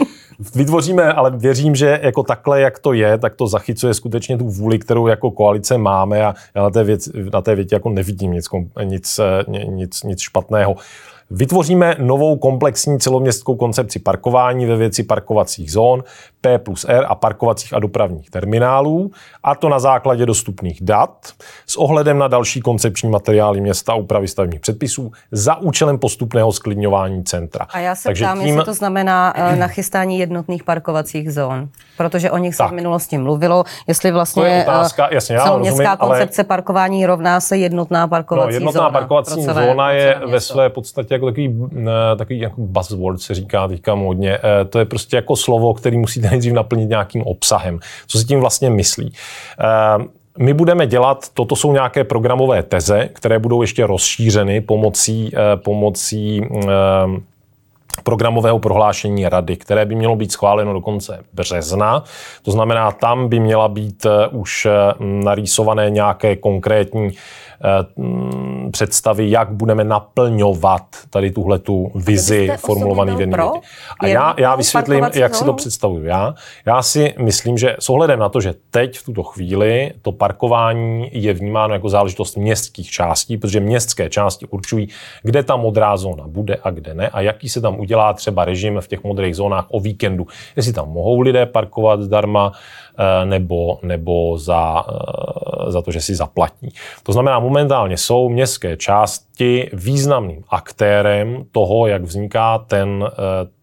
Vytvoříme, 0.55 1.13
ale 1.13 1.31
věřím, 1.31 1.75
že 1.75 1.99
jako 2.03 2.23
takhle, 2.23 2.61
jak 2.61 2.79
to 2.79 2.93
je, 2.93 3.17
tak 3.17 3.35
to 3.35 3.47
zachycuje 3.47 3.93
skutečně 3.93 4.37
tu 4.37 4.49
vůli, 4.49 4.79
kterou 4.79 5.07
jako 5.07 5.31
koalice 5.31 5.77
máme 5.77 6.25
a 6.25 6.33
já 6.55 6.63
na 6.63 6.69
té, 6.69 6.83
věc, 6.83 7.09
na 7.33 7.41
té 7.41 7.55
větě 7.55 7.75
jako 7.75 7.89
nevidím 7.89 8.31
nic, 8.31 8.47
nic, 8.83 9.19
eh, 9.19 9.65
nic, 9.65 10.03
nic 10.03 10.21
špatného. 10.21 10.75
Vytvoříme 11.29 11.95
novou 11.99 12.37
komplexní 12.37 12.99
celoměstskou 12.99 13.55
koncepci 13.55 13.99
parkování 13.99 14.65
ve 14.65 14.75
věci 14.75 15.03
parkovacích 15.03 15.71
zón, 15.71 16.03
P 16.41 16.57
plus 16.57 16.85
R 16.89 17.05
a 17.07 17.15
parkovacích 17.15 17.73
a 17.73 17.79
dopravních 17.79 18.29
terminálů, 18.29 19.11
a 19.43 19.55
to 19.55 19.69
na 19.69 19.79
základě 19.79 20.25
dostupných 20.25 20.81
dat 20.81 21.27
s 21.67 21.75
ohledem 21.75 22.17
na 22.17 22.27
další 22.27 22.61
koncepční 22.61 23.09
materiály 23.09 23.61
města 23.61 23.93
a 23.93 23.95
úpravy 23.95 24.27
stavebních 24.27 24.59
předpisů 24.59 25.11
za 25.31 25.55
účelem 25.55 25.99
postupného 25.99 26.51
sklidňování 26.51 27.23
centra. 27.23 27.67
A 27.69 27.79
já 27.79 27.95
se 27.95 28.03
Takže 28.03 28.25
ptám, 28.25 28.39
tím... 28.39 28.47
jestli 28.47 28.65
to 28.65 28.73
znamená 28.73 29.33
uh, 29.37 29.55
nachystání 29.55 30.19
jednotných 30.19 30.63
parkovacích 30.63 31.33
zón, 31.33 31.69
protože 31.97 32.31
o 32.31 32.37
nich 32.37 32.55
se 32.55 32.57
tak. 32.57 32.71
v 32.71 32.75
minulosti 32.75 33.17
mluvilo, 33.17 33.63
jestli 33.87 34.11
vlastně 34.11 34.43
to 34.43 34.47
je 34.47 34.63
otázka, 34.63 35.09
jasně, 35.11 35.35
já 35.35 35.43
celoměstská 35.43 35.95
rozumím, 35.95 35.97
koncepce 35.97 36.41
ale... 36.41 36.47
parkování 36.47 37.05
rovná 37.05 37.39
se 37.39 37.57
jednotná 37.57 38.07
parkovací 38.07 38.47
no, 38.47 38.53
jednotná 38.53 38.79
zóna. 38.79 38.89
parkovací 38.89 39.43
zóna 39.43 39.91
je 39.91 40.21
ve 40.25 40.39
své 40.39 40.69
podstatě 40.69 41.16
jako 41.17 41.25
takový, 41.25 41.59
takový 42.17 42.39
jako 42.39 42.61
buzzword 42.61 43.21
se 43.21 43.33
říká 43.33 43.67
teďka 43.67 43.95
modně. 43.95 44.37
Eh, 44.37 44.65
to 44.65 44.79
je 44.79 44.85
prostě 44.85 45.15
jako 45.15 45.35
slovo, 45.35 45.73
který 45.73 45.97
musíte 45.97 46.29
nejdřív 46.29 46.53
naplnit 46.53 46.89
nějakým 46.89 47.23
obsahem. 47.23 47.79
Co 48.07 48.17
si 48.17 48.25
tím 48.25 48.39
vlastně 48.39 48.69
myslí? 48.69 49.13
Eh, 49.59 50.05
my 50.39 50.53
budeme 50.53 50.87
dělat, 50.87 51.25
toto 51.33 51.55
jsou 51.55 51.73
nějaké 51.73 52.03
programové 52.03 52.63
teze, 52.63 53.09
které 53.13 53.39
budou 53.39 53.61
ještě 53.61 53.85
rozšířeny 53.87 54.61
pomocí, 54.61 55.31
eh, 55.33 55.57
pomocí 55.57 56.41
programového 58.03 58.59
prohlášení 58.59 59.29
rady, 59.29 59.55
které 59.55 59.85
by 59.85 59.95
mělo 59.95 60.15
být 60.15 60.31
schváleno 60.31 60.73
do 60.73 60.81
konce 60.81 61.19
března. 61.33 62.03
To 62.43 62.51
znamená, 62.51 62.91
tam 62.91 63.29
by 63.29 63.39
měla 63.39 63.67
být 63.67 64.05
už 64.31 64.67
narýsované 64.99 65.89
nějaké 65.89 66.35
konkrétní 66.35 67.11
Eh, 67.56 67.56
představy, 68.71 69.29
jak 69.29 69.51
budeme 69.51 69.83
naplňovat 69.83 70.83
tady 71.09 71.31
tuhle 71.31 71.59
tu 71.59 71.91
vizi 71.95 72.49
formulovaný 72.57 73.15
v 73.15 73.19
jedné 73.19 73.37
A 73.99 74.07
já, 74.07 74.35
já 74.37 74.55
vysvětlím, 74.55 75.05
jak 75.13 75.35
si 75.35 75.45
to 75.45 75.53
představuju 75.53 76.05
já. 76.05 76.33
Já 76.65 76.81
si 76.81 77.13
myslím, 77.19 77.57
že 77.57 77.75
s 77.79 77.89
ohledem 77.89 78.19
na 78.19 78.29
to, 78.29 78.41
že 78.41 78.53
teď 78.71 78.97
v 78.99 79.03
tuto 79.03 79.23
chvíli 79.23 79.91
to 80.01 80.11
parkování 80.11 81.09
je 81.11 81.33
vnímáno 81.33 81.73
jako 81.73 81.89
záležitost 81.89 82.37
městských 82.37 82.89
částí, 82.89 83.37
protože 83.37 83.59
městské 83.59 84.09
části 84.09 84.45
určují, 84.45 84.87
kde 85.23 85.43
ta 85.43 85.55
modrá 85.55 85.97
zóna 85.97 86.27
bude 86.27 86.57
a 86.63 86.69
kde 86.69 86.93
ne 86.93 87.09
a 87.09 87.21
jaký 87.21 87.49
se 87.49 87.61
tam 87.61 87.79
udělá 87.79 88.13
třeba 88.13 88.45
režim 88.45 88.81
v 88.81 88.87
těch 88.87 89.03
modrých 89.03 89.35
zónách 89.35 89.65
o 89.69 89.79
víkendu. 89.79 90.27
Jestli 90.55 90.73
tam 90.73 90.89
mohou 90.89 91.21
lidé 91.21 91.45
parkovat 91.45 92.01
zdarma, 92.01 92.51
Eh, 92.51 92.86
nebo, 93.25 93.79
nebo 93.83 94.37
za, 94.37 94.83
eh, 94.89 95.71
za 95.71 95.81
to, 95.81 95.91
že 95.91 96.01
si 96.01 96.15
zaplatí. 96.15 96.69
To 97.03 97.13
znamená, 97.13 97.39
momentálně 97.39 97.97
jsou 97.97 98.29
městské 98.29 98.77
části 98.77 99.69
významným 99.73 100.43
aktérem 100.49 101.45
toho, 101.51 101.87
jak 101.87 102.01
vzniká 102.03 102.57
ten, 102.57 103.05
eh, 103.07 103.56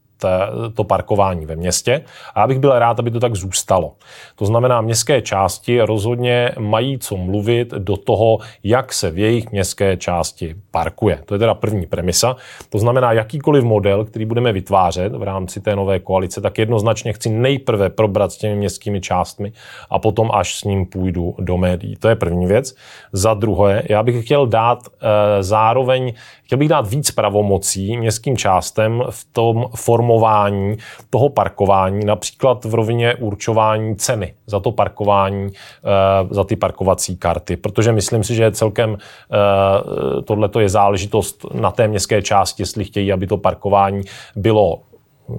to 0.75 0.85
parkování 0.85 1.47
ve 1.47 1.57
městě 1.57 2.05
a 2.35 2.41
já 2.41 2.47
bych 2.47 2.59
byl 2.59 2.79
rád, 2.79 2.99
aby 2.99 3.11
to 3.11 3.21
tak 3.21 3.35
zůstalo. 3.37 3.93
To 4.37 4.47
znamená, 4.47 4.81
městské 4.81 5.23
části 5.23 5.81
rozhodně 5.81 6.51
mají 6.59 6.99
co 6.99 7.17
mluvit 7.17 7.71
do 7.71 7.97
toho, 7.97 8.39
jak 8.65 8.93
se 8.93 9.11
v 9.11 9.19
jejich 9.19 9.51
městské 9.53 9.97
části 9.97 10.55
parkuje. 10.71 11.19
To 11.25 11.35
je 11.35 11.39
teda 11.39 11.55
první 11.55 11.87
premisa. 11.87 12.37
To 12.69 12.79
znamená, 12.79 13.13
jakýkoliv 13.13 13.65
model, 13.65 14.05
který 14.05 14.25
budeme 14.25 14.53
vytvářet 14.53 15.13
v 15.13 15.23
rámci 15.23 15.61
té 15.61 15.77
nové 15.77 15.99
koalice, 16.01 16.41
tak 16.41 16.59
jednoznačně 16.59 17.13
chci 17.13 17.29
nejprve 17.31 17.91
probrat 17.91 18.33
s 18.33 18.37
těmi 18.37 18.57
městskými 18.57 19.01
částmi 19.01 19.53
a 19.91 19.99
potom 19.99 20.31
až 20.35 20.55
s 20.55 20.65
ním 20.65 20.87
půjdu 20.87 21.35
do 21.39 21.57
médií. 21.57 21.97
To 21.97 22.09
je 22.09 22.17
první 22.17 22.47
věc. 22.47 22.75
Za 23.13 23.35
druhé, 23.35 23.83
já 23.89 24.03
bych 24.03 24.25
chtěl 24.25 24.47
dát 24.47 24.79
e, 24.79 25.43
zároveň, 25.43 26.13
chtěl 26.43 26.59
bych 26.59 26.69
dát 26.69 26.89
víc 26.91 27.11
pravomocí 27.11 27.97
městským 27.97 28.37
částem 28.37 29.03
v 29.11 29.27
tom 29.33 29.67
formování 30.15 30.77
toho 31.11 31.29
parkování, 31.29 32.05
například 32.05 32.65
v 32.65 32.75
rovině 32.75 33.15
určování 33.15 33.97
ceny 33.97 34.35
za 34.47 34.61
to 34.61 34.73
parkování, 34.73 35.47
e, 35.47 36.35
za 36.35 36.45
ty 36.45 36.57
parkovací 36.57 37.17
karty, 37.17 37.57
protože 37.57 37.93
myslím 37.93 38.25
si, 38.25 38.35
že 38.35 38.51
celkem 38.51 38.95
e, 38.95 40.23
tohle 40.23 40.49
je 40.59 40.69
záležitost 40.69 41.47
na 41.55 41.71
té 41.71 41.89
městské 41.89 42.23
části, 42.23 42.63
jestli 42.63 42.85
chtějí, 42.85 43.13
aby 43.13 43.27
to 43.27 43.37
parkování 43.37 44.03
bylo 44.37 44.79
eh, 44.79 45.35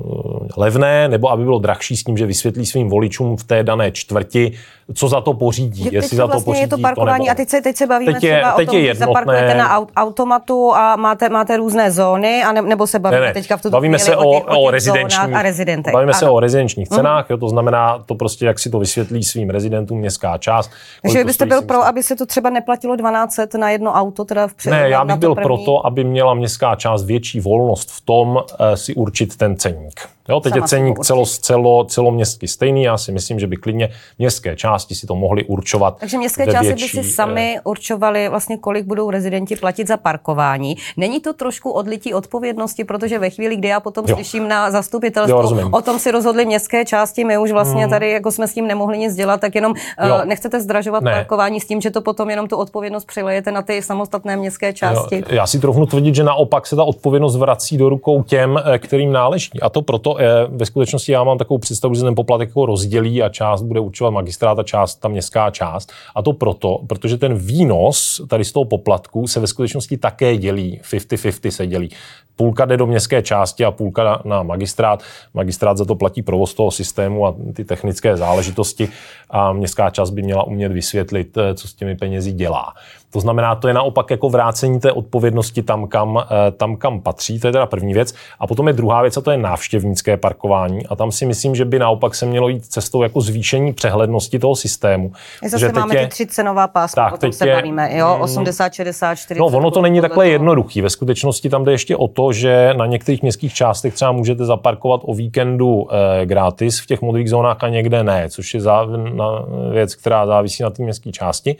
levné, 0.57 1.07
nebo 1.07 1.31
aby 1.31 1.43
bylo 1.43 1.59
drahší 1.59 1.97
s 1.97 2.03
tím, 2.03 2.17
že 2.17 2.25
vysvětlí 2.25 2.65
svým 2.65 2.89
voličům 2.89 3.37
v 3.37 3.43
té 3.43 3.63
dané 3.63 3.91
čtvrti, 3.91 4.51
co 4.93 5.07
za 5.07 5.21
to 5.21 5.33
pořídí. 5.33 5.85
Je, 5.85 5.93
jestli 5.93 6.17
za 6.17 6.23
to 6.23 6.27
vlastně 6.27 6.45
pořídí, 6.45 6.61
je 6.61 6.67
to 6.67 6.77
parkování 6.77 7.25
to 7.25 7.31
a 7.31 7.35
teď 7.35 7.49
se, 7.49 7.61
teď 7.61 7.75
se 7.75 7.87
bavíme 7.87 8.13
teď 8.13 8.23
je, 8.23 8.37
třeba 8.37 8.51
teď 8.51 8.67
o 8.67 8.71
tom, 8.71 8.79
je 8.79 8.85
jednotné... 8.85 9.05
zaparkujete 9.05 9.55
na 9.55 9.87
automatu 9.95 10.75
a 10.75 10.95
máte, 10.95 11.29
máte 11.29 11.57
různé 11.57 11.91
zóny, 11.91 12.43
a 12.43 12.51
ne, 12.51 12.61
nebo 12.61 12.87
se 12.87 12.99
bavíme 12.99 13.21
ne, 13.21 13.27
ne. 13.27 13.33
teďka 13.33 13.57
v 13.57 13.61
tuto 13.61 13.71
Bavíme 13.71 13.99
se 13.99 14.15
o, 14.15 14.29
o, 14.29 14.39
těch, 14.39 14.43
o 14.47 14.71
rezidenčních, 14.71 15.35
a 15.35 15.41
rezidentech. 15.41 15.93
Bavíme 15.93 16.11
ano. 16.11 16.19
se 16.19 16.29
o 16.29 16.39
rezidenčních 16.39 16.89
mhm. 16.89 16.97
cenách, 16.97 17.29
jo, 17.29 17.37
to 17.37 17.49
znamená 17.49 18.03
to 18.05 18.15
prostě, 18.15 18.45
jak 18.45 18.59
si 18.59 18.69
to 18.69 18.79
vysvětlí 18.79 19.23
svým 19.23 19.49
rezidentům 19.49 19.99
městská 19.99 20.37
část. 20.37 20.71
Takže 21.01 21.23
byste 21.23 21.45
byl 21.45 21.61
pro, 21.61 21.85
aby 21.85 22.03
se 22.03 22.15
to 22.15 22.25
třeba 22.25 22.49
neplatilo 22.49 22.95
12 22.95 23.39
na 23.57 23.69
jedno 23.69 23.93
auto, 23.93 24.25
teda 24.25 24.47
v 24.47 24.65
Ne, 24.65 24.89
já 24.89 25.05
bych 25.05 25.15
byl 25.15 25.35
proto, 25.35 25.85
aby 25.85 26.03
měla 26.03 26.33
městská 26.33 26.75
část 26.75 27.03
větší 27.03 27.39
volnost 27.39 27.91
v 27.91 28.01
tom 28.01 28.29
uh, 28.29 28.41
si 28.75 28.95
určit 28.95 29.37
ten 29.37 29.57
ceník. 29.57 30.14
Jo, 30.29 30.39
teď 30.39 30.53
Sama 30.53 30.63
je 30.63 30.67
ceník 30.67 30.99
celo, 30.99 31.25
celo, 31.25 31.85
celoměstský 31.85 32.47
stejný. 32.47 32.83
Já 32.83 32.97
si 32.97 33.11
myslím, 33.11 33.39
že 33.39 33.47
by 33.47 33.57
klidně 33.57 33.89
městské 34.19 34.55
části 34.55 34.95
si 34.95 35.07
to 35.07 35.15
mohly 35.15 35.43
určovat. 35.43 35.97
Takže 35.99 36.17
městské 36.17 36.47
části 36.47 36.73
by 36.73 36.79
si 36.79 37.03
sami 37.03 37.55
eh, 37.57 37.61
určovali 37.63 38.29
vlastně, 38.29 38.57
kolik 38.57 38.85
budou 38.85 39.09
rezidenti 39.09 39.55
platit 39.55 39.87
za 39.87 39.97
parkování. 39.97 40.77
Není 40.97 41.19
to 41.19 41.33
trošku 41.33 41.71
odlití 41.71 42.13
odpovědnosti, 42.13 42.83
protože 42.83 43.19
ve 43.19 43.29
chvíli, 43.29 43.55
kdy 43.55 43.67
já 43.67 43.79
potom 43.79 44.05
jo. 44.07 44.15
slyším 44.15 44.47
na 44.47 44.71
zastupitelstvu, 44.71 45.59
jo, 45.59 45.69
o 45.71 45.81
tom 45.81 45.99
si 45.99 46.11
rozhodly 46.11 46.45
městské 46.45 46.85
části, 46.85 47.23
my 47.23 47.37
už 47.37 47.51
vlastně 47.51 47.81
hmm. 47.81 47.89
tady 47.89 48.11
jako 48.11 48.31
jsme 48.31 48.47
s 48.47 48.53
tím 48.53 48.67
nemohli 48.67 48.97
nic 48.97 49.15
dělat, 49.15 49.41
tak 49.41 49.55
jenom 49.55 49.71
uh, 49.71 50.25
nechcete 50.25 50.61
zdražovat 50.61 51.03
ne. 51.03 51.11
parkování 51.11 51.59
s 51.59 51.67
tím, 51.67 51.81
že 51.81 51.91
to 51.91 52.01
potom 52.01 52.29
jenom 52.29 52.47
tu 52.47 52.57
odpovědnost 52.57 53.05
přilejete 53.05 53.51
na 53.51 53.61
ty 53.61 53.81
samostatné 53.81 54.37
městské 54.37 54.73
části. 54.73 55.15
Jo, 55.15 55.23
já 55.29 55.47
si 55.47 55.59
trochu 55.59 55.85
tvrdit, 55.85 56.15
že 56.15 56.23
naopak 56.23 56.67
se 56.67 56.75
ta 56.75 56.83
odpovědnost 56.83 57.35
vrací 57.35 57.77
do 57.77 57.89
rukou 57.89 58.23
těm, 58.23 58.59
eh, 58.65 58.79
kterým 58.79 59.11
náleží. 59.11 59.61
A 59.61 59.69
to 59.69 59.81
proto 59.81 60.14
ve 60.47 60.65
skutečnosti 60.65 61.11
já 61.11 61.23
mám 61.23 61.37
takovou 61.37 61.57
představu, 61.57 61.93
že 61.93 62.01
ten 62.01 62.15
poplatek 62.15 62.49
jako 62.49 62.65
rozdělí 62.65 63.23
a 63.23 63.29
část 63.29 63.61
bude 63.61 63.79
určovat 63.79 64.11
magistrát 64.11 64.59
a 64.59 64.63
část 64.63 64.95
ta 64.95 65.07
městská 65.07 65.49
část. 65.49 65.91
A 66.15 66.21
to 66.21 66.33
proto, 66.33 66.79
protože 66.87 67.17
ten 67.17 67.33
výnos 67.33 68.21
tady 68.27 68.45
z 68.45 68.51
toho 68.51 68.65
poplatku 68.65 69.27
se 69.27 69.39
ve 69.39 69.47
skutečnosti 69.47 69.97
také 69.97 70.37
dělí, 70.37 70.81
50-50 70.83 71.49
se 71.49 71.67
dělí. 71.67 71.89
Půlka 72.35 72.65
jde 72.65 72.77
do 72.77 72.87
městské 72.87 73.21
části 73.21 73.65
a 73.65 73.71
půlka 73.71 74.03
na, 74.03 74.21
na 74.25 74.43
magistrát. 74.43 75.03
Magistrát 75.33 75.77
za 75.77 75.85
to 75.85 75.95
platí 75.95 76.21
provoz 76.21 76.53
toho 76.53 76.71
systému 76.71 77.27
a 77.27 77.35
ty 77.53 77.65
technické 77.65 78.17
záležitosti 78.17 78.89
a 79.29 79.53
městská 79.53 79.89
část 79.89 80.09
by 80.09 80.21
měla 80.21 80.43
umět 80.43 80.71
vysvětlit, 80.71 81.37
eh, 81.37 81.55
co 81.55 81.67
s 81.67 81.73
těmi 81.73 81.95
penězi 81.95 82.31
dělá. 82.31 82.73
To 83.15 83.19
znamená, 83.19 83.55
to 83.55 83.67
je 83.67 83.73
naopak 83.73 84.11
jako 84.11 84.29
vrácení 84.29 84.79
té 84.79 84.91
odpovědnosti 84.91 85.63
tam, 85.63 85.87
kam, 85.87 86.23
eh, 86.23 86.51
tam, 86.51 86.75
kam 86.75 87.01
patří. 87.01 87.39
To 87.39 87.47
je 87.47 87.51
teda 87.51 87.65
první 87.65 87.93
věc. 87.93 88.13
A 88.39 88.47
potom 88.47 88.67
je 88.67 88.73
druhá 88.73 89.01
věc, 89.01 89.17
a 89.17 89.21
to 89.21 89.31
je 89.31 89.37
návštěvnické 89.37 90.17
parkování. 90.17 90.87
A 90.87 90.95
tam 90.95 91.11
si 91.11 91.25
myslím, 91.25 91.55
že 91.55 91.65
by 91.65 91.79
naopak 91.79 92.15
se 92.15 92.25
mělo 92.25 92.49
jít 92.49 92.65
cestou 92.65 93.03
jako 93.03 93.21
zvýšení 93.21 93.73
přehlednosti 93.73 94.39
toho 94.39 94.55
systému. 94.55 95.11
My 95.43 95.49
zase 95.49 95.71
máme 95.71 95.95
je, 95.95 96.01
ty 96.01 96.07
tři 96.07 96.27
cenová 96.27 96.67
pásma, 96.67 97.09
tak, 97.09 97.19
teď 97.19 97.33
se 97.33 97.47
je, 97.47 97.55
bavíme, 97.55 97.97
jo, 97.97 98.17
80, 98.21 98.73
60, 98.73 99.15
40. 99.15 99.39
No, 99.39 99.45
ono 99.45 99.71
to 99.71 99.81
není 99.81 100.01
takhle 100.01 100.27
jednoduchý. 100.27 100.81
Ve 100.81 100.89
skutečnosti 100.89 101.49
tam 101.49 101.65
jde 101.65 101.71
ještě 101.71 101.95
o 101.95 102.07
to, 102.07 102.33
že 102.33 102.73
na 102.77 102.85
některých 102.85 103.21
městských 103.21 103.53
částech 103.53 103.93
třeba 103.93 104.11
můžete 104.11 104.45
zaparkovat 104.45 105.01
o 105.03 105.13
víkendu 105.13 105.87
e, 105.91 106.25
gratis 106.25 106.79
v 106.79 106.85
těch 106.85 107.01
modrých 107.01 107.29
zónách 107.29 107.63
a 107.63 107.69
někde 107.69 108.03
ne, 108.03 108.29
což 108.29 108.53
je 108.53 108.61
zá, 108.61 108.85
na, 109.13 109.45
věc, 109.71 109.95
která 109.95 110.25
závisí 110.25 110.63
na 110.63 110.69
té 110.69 110.83
městské 110.83 111.11
části. 111.11 111.55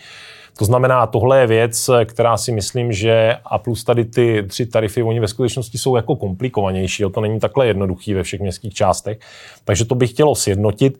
To 0.57 0.65
znamená, 0.65 1.07
tohle 1.07 1.39
je 1.39 1.47
věc, 1.47 1.89
která 2.05 2.37
si 2.37 2.51
myslím, 2.51 2.91
že 2.91 3.37
a 3.45 3.57
plus 3.57 3.83
tady 3.83 4.05
ty 4.05 4.43
tři 4.47 4.65
tarify, 4.65 5.03
oni 5.03 5.19
ve 5.19 5.27
skutečnosti 5.27 5.77
jsou 5.77 5.95
jako 5.95 6.15
komplikovanější, 6.15 7.03
jo? 7.03 7.09
to 7.09 7.21
není 7.21 7.39
takhle 7.39 7.67
jednoduchý 7.67 8.13
ve 8.13 8.23
všech 8.23 8.39
městských 8.39 8.73
částech, 8.73 9.19
takže 9.63 9.85
to 9.85 9.95
bych 9.95 10.09
chtělo 10.09 10.35
sjednotit. 10.35 10.97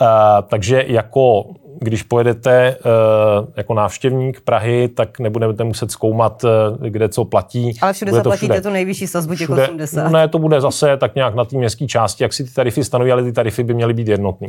Uh, 0.00 0.08
takže 0.48 0.84
jako 0.86 1.44
když 1.80 2.02
pojedete 2.02 2.76
uh, 2.76 3.46
jako 3.56 3.74
návštěvník 3.74 4.40
Prahy, 4.40 4.88
tak 4.88 5.18
nebudete 5.18 5.64
muset 5.64 5.90
zkoumat, 5.90 6.44
uh, 6.44 6.50
kde 6.86 7.08
co 7.08 7.24
platí. 7.24 7.72
Ale 7.80 7.92
všude 7.92 8.10
bude 8.10 8.18
zaplatíte 8.18 8.54
to, 8.54 8.62
to 8.62 8.70
nejvyšší 8.70 9.06
sazbu 9.06 9.34
těch 9.34 9.46
všude, 9.46 9.62
80. 9.62 10.08
Ne, 10.08 10.28
to 10.28 10.38
bude 10.38 10.60
zase 10.60 10.96
tak 10.96 11.14
nějak 11.14 11.34
na 11.34 11.44
té 11.44 11.56
městské 11.56 11.86
části, 11.86 12.22
jak 12.22 12.32
si 12.32 12.44
ty 12.44 12.50
tarify 12.50 12.84
stanoví, 12.84 13.12
ale 13.12 13.22
ty 13.22 13.32
tarify 13.32 13.64
by 13.64 13.74
měly 13.74 13.94
být 13.94 14.08
jednotný. 14.08 14.48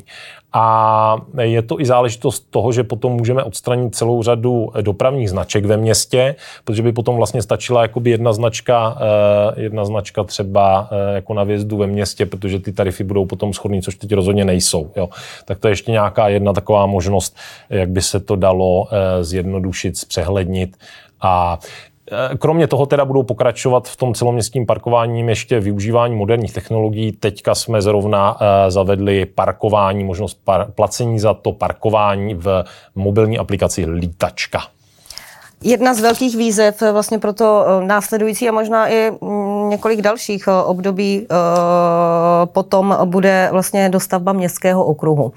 A 0.54 1.18
je 1.42 1.62
to 1.62 1.82
i 1.82 1.86
záležitost 1.86 2.48
toho, 2.50 2.72
že 2.72 2.84
potom 2.84 3.12
můžeme 3.12 3.44
odstranit 3.44 3.96
celou 3.96 4.24
řadu 4.24 4.70
dopravních 4.82 5.30
značek 5.30 5.66
ve 5.66 5.78
městě, 5.78 6.36
protože 6.64 6.84
by 6.84 6.92
potom 6.92 7.16
vlastně 7.16 7.42
stačila 7.42 7.82
jakoby 7.82 8.10
jedna 8.10 8.34
značka, 8.34 8.98
jedna 9.56 9.86
značka 9.86 10.24
třeba 10.24 10.90
jako 11.14 11.34
na 11.34 11.44
vjezdu 11.44 11.78
ve 11.78 11.88
městě, 11.88 12.26
protože 12.26 12.60
ty 12.60 12.72
tarify 12.72 13.04
budou 13.04 13.26
potom 13.26 13.54
schodný, 13.54 13.82
což 13.82 13.96
teď 13.96 14.14
rozhodně 14.14 14.46
nejsou. 14.46 14.92
Jo. 14.96 15.10
Tak 15.46 15.60
to 15.60 15.68
je 15.68 15.72
ještě 15.72 15.92
nějaká 15.92 16.28
jedna 16.28 16.54
taková 16.54 16.86
možnost 16.86 17.13
možnost, 17.14 17.38
jak 17.70 17.90
by 17.90 18.02
se 18.02 18.20
to 18.20 18.36
dalo 18.36 18.88
eh, 18.92 19.24
zjednodušit, 19.24 19.98
zpřehlednit 19.98 20.78
a 21.22 21.60
eh, 22.12 22.38
Kromě 22.38 22.68
toho 22.68 22.86
teda 22.86 23.06
budou 23.06 23.24
pokračovat 23.24 23.88
v 23.88 23.98
tom 23.98 24.14
celoměstském 24.14 24.66
parkování 24.66 25.28
ještě 25.28 25.60
využívání 25.60 26.16
moderních 26.16 26.54
technologií. 26.54 27.12
Teďka 27.12 27.56
jsme 27.56 27.82
zrovna 27.82 28.38
eh, 28.38 28.72
zavedli 28.72 29.26
parkování, 29.26 30.04
možnost 30.04 30.40
placení 30.76 31.20
za 31.20 31.34
to 31.34 31.52
parkování 31.52 32.36
v 32.36 32.64
mobilní 32.96 33.38
aplikaci 33.38 33.86
Lítačka. 33.86 34.73
Jedna 35.66 35.94
z 35.94 36.02
velkých 36.02 36.36
výzev 36.36 36.84
vlastně 36.92 37.20
pro 37.20 37.34
to 37.34 37.66
eh, 37.68 37.86
následující 37.86 38.50
a 38.50 38.52
možná 38.52 38.88
i 38.88 39.12
mm, 39.22 39.70
několik 39.70 40.02
dalších 40.02 40.48
eh, 40.48 40.52
období 40.52 41.28
eh, 41.32 41.36
potom 42.46 42.98
bude 43.06 43.50
vlastně 43.52 43.90
dostavba 43.90 44.34
městského 44.34 44.86
okruhu. 44.86 45.34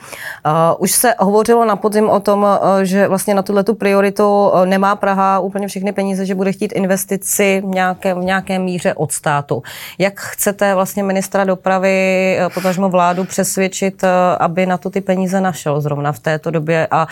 Už 0.78 0.92
se 0.92 1.14
hovořilo 1.18 1.64
na 1.64 1.76
podzim 1.76 2.08
o 2.08 2.20
tom, 2.20 2.46
že 2.82 3.08
vlastně 3.08 3.34
na 3.34 3.42
tuhle 3.42 3.64
prioritu 3.64 4.52
nemá 4.64 4.96
Praha 4.96 5.38
úplně 5.40 5.68
všechny 5.68 5.92
peníze, 5.92 6.26
že 6.26 6.34
bude 6.34 6.52
chtít 6.52 6.72
investici 6.72 7.62
v 7.64 7.68
nějaké, 7.68 8.14
v 8.14 8.18
nějaké 8.18 8.58
míře 8.58 8.94
od 8.94 9.12
státu. 9.12 9.62
Jak 9.98 10.20
chcete 10.20 10.74
vlastně 10.74 11.02
ministra 11.02 11.44
dopravy, 11.44 12.38
potažmo 12.54 12.88
vládu 12.88 13.24
přesvědčit, 13.24 14.04
aby 14.38 14.66
na 14.66 14.78
to 14.78 14.90
ty 14.90 15.00
peníze 15.00 15.40
našel 15.40 15.80
zrovna 15.80 16.12
v 16.12 16.18
této 16.18 16.50
době 16.50 16.88
a 16.90 17.06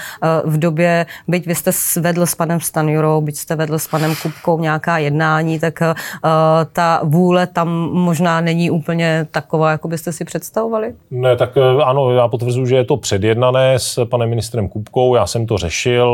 v 0.44 0.58
době, 0.58 1.06
byť 1.28 1.46
vy 1.46 1.54
jste 1.54 1.72
svedl 1.72 2.26
s 2.26 2.34
panem 2.34 2.60
Stanjurou, 2.60 3.03
Stanjurou, 3.04 3.20
byť 3.20 3.36
jste 3.36 3.56
vedl 3.56 3.78
s 3.78 3.88
panem 3.88 4.14
Kupkou 4.22 4.60
nějaká 4.60 4.98
jednání, 4.98 5.60
tak 5.60 5.80
uh, 5.80 5.94
ta 6.72 7.00
vůle 7.04 7.46
tam 7.46 7.68
možná 7.92 8.40
není 8.40 8.70
úplně 8.70 9.26
taková, 9.30 9.70
jako 9.70 9.88
byste 9.88 10.12
si 10.12 10.24
představovali? 10.24 10.94
Ne, 11.10 11.36
tak 11.36 11.56
eh, 11.56 11.82
ano, 11.84 12.10
já 12.10 12.28
potvrzuji, 12.28 12.66
že 12.66 12.76
je 12.76 12.84
to 12.84 12.96
předjednané 12.96 13.78
s 13.78 14.04
panem 14.04 14.28
ministrem 14.28 14.68
Kupkou, 14.68 15.14
já 15.14 15.26
jsem 15.26 15.46
to 15.46 15.58
řešil, 15.58 16.08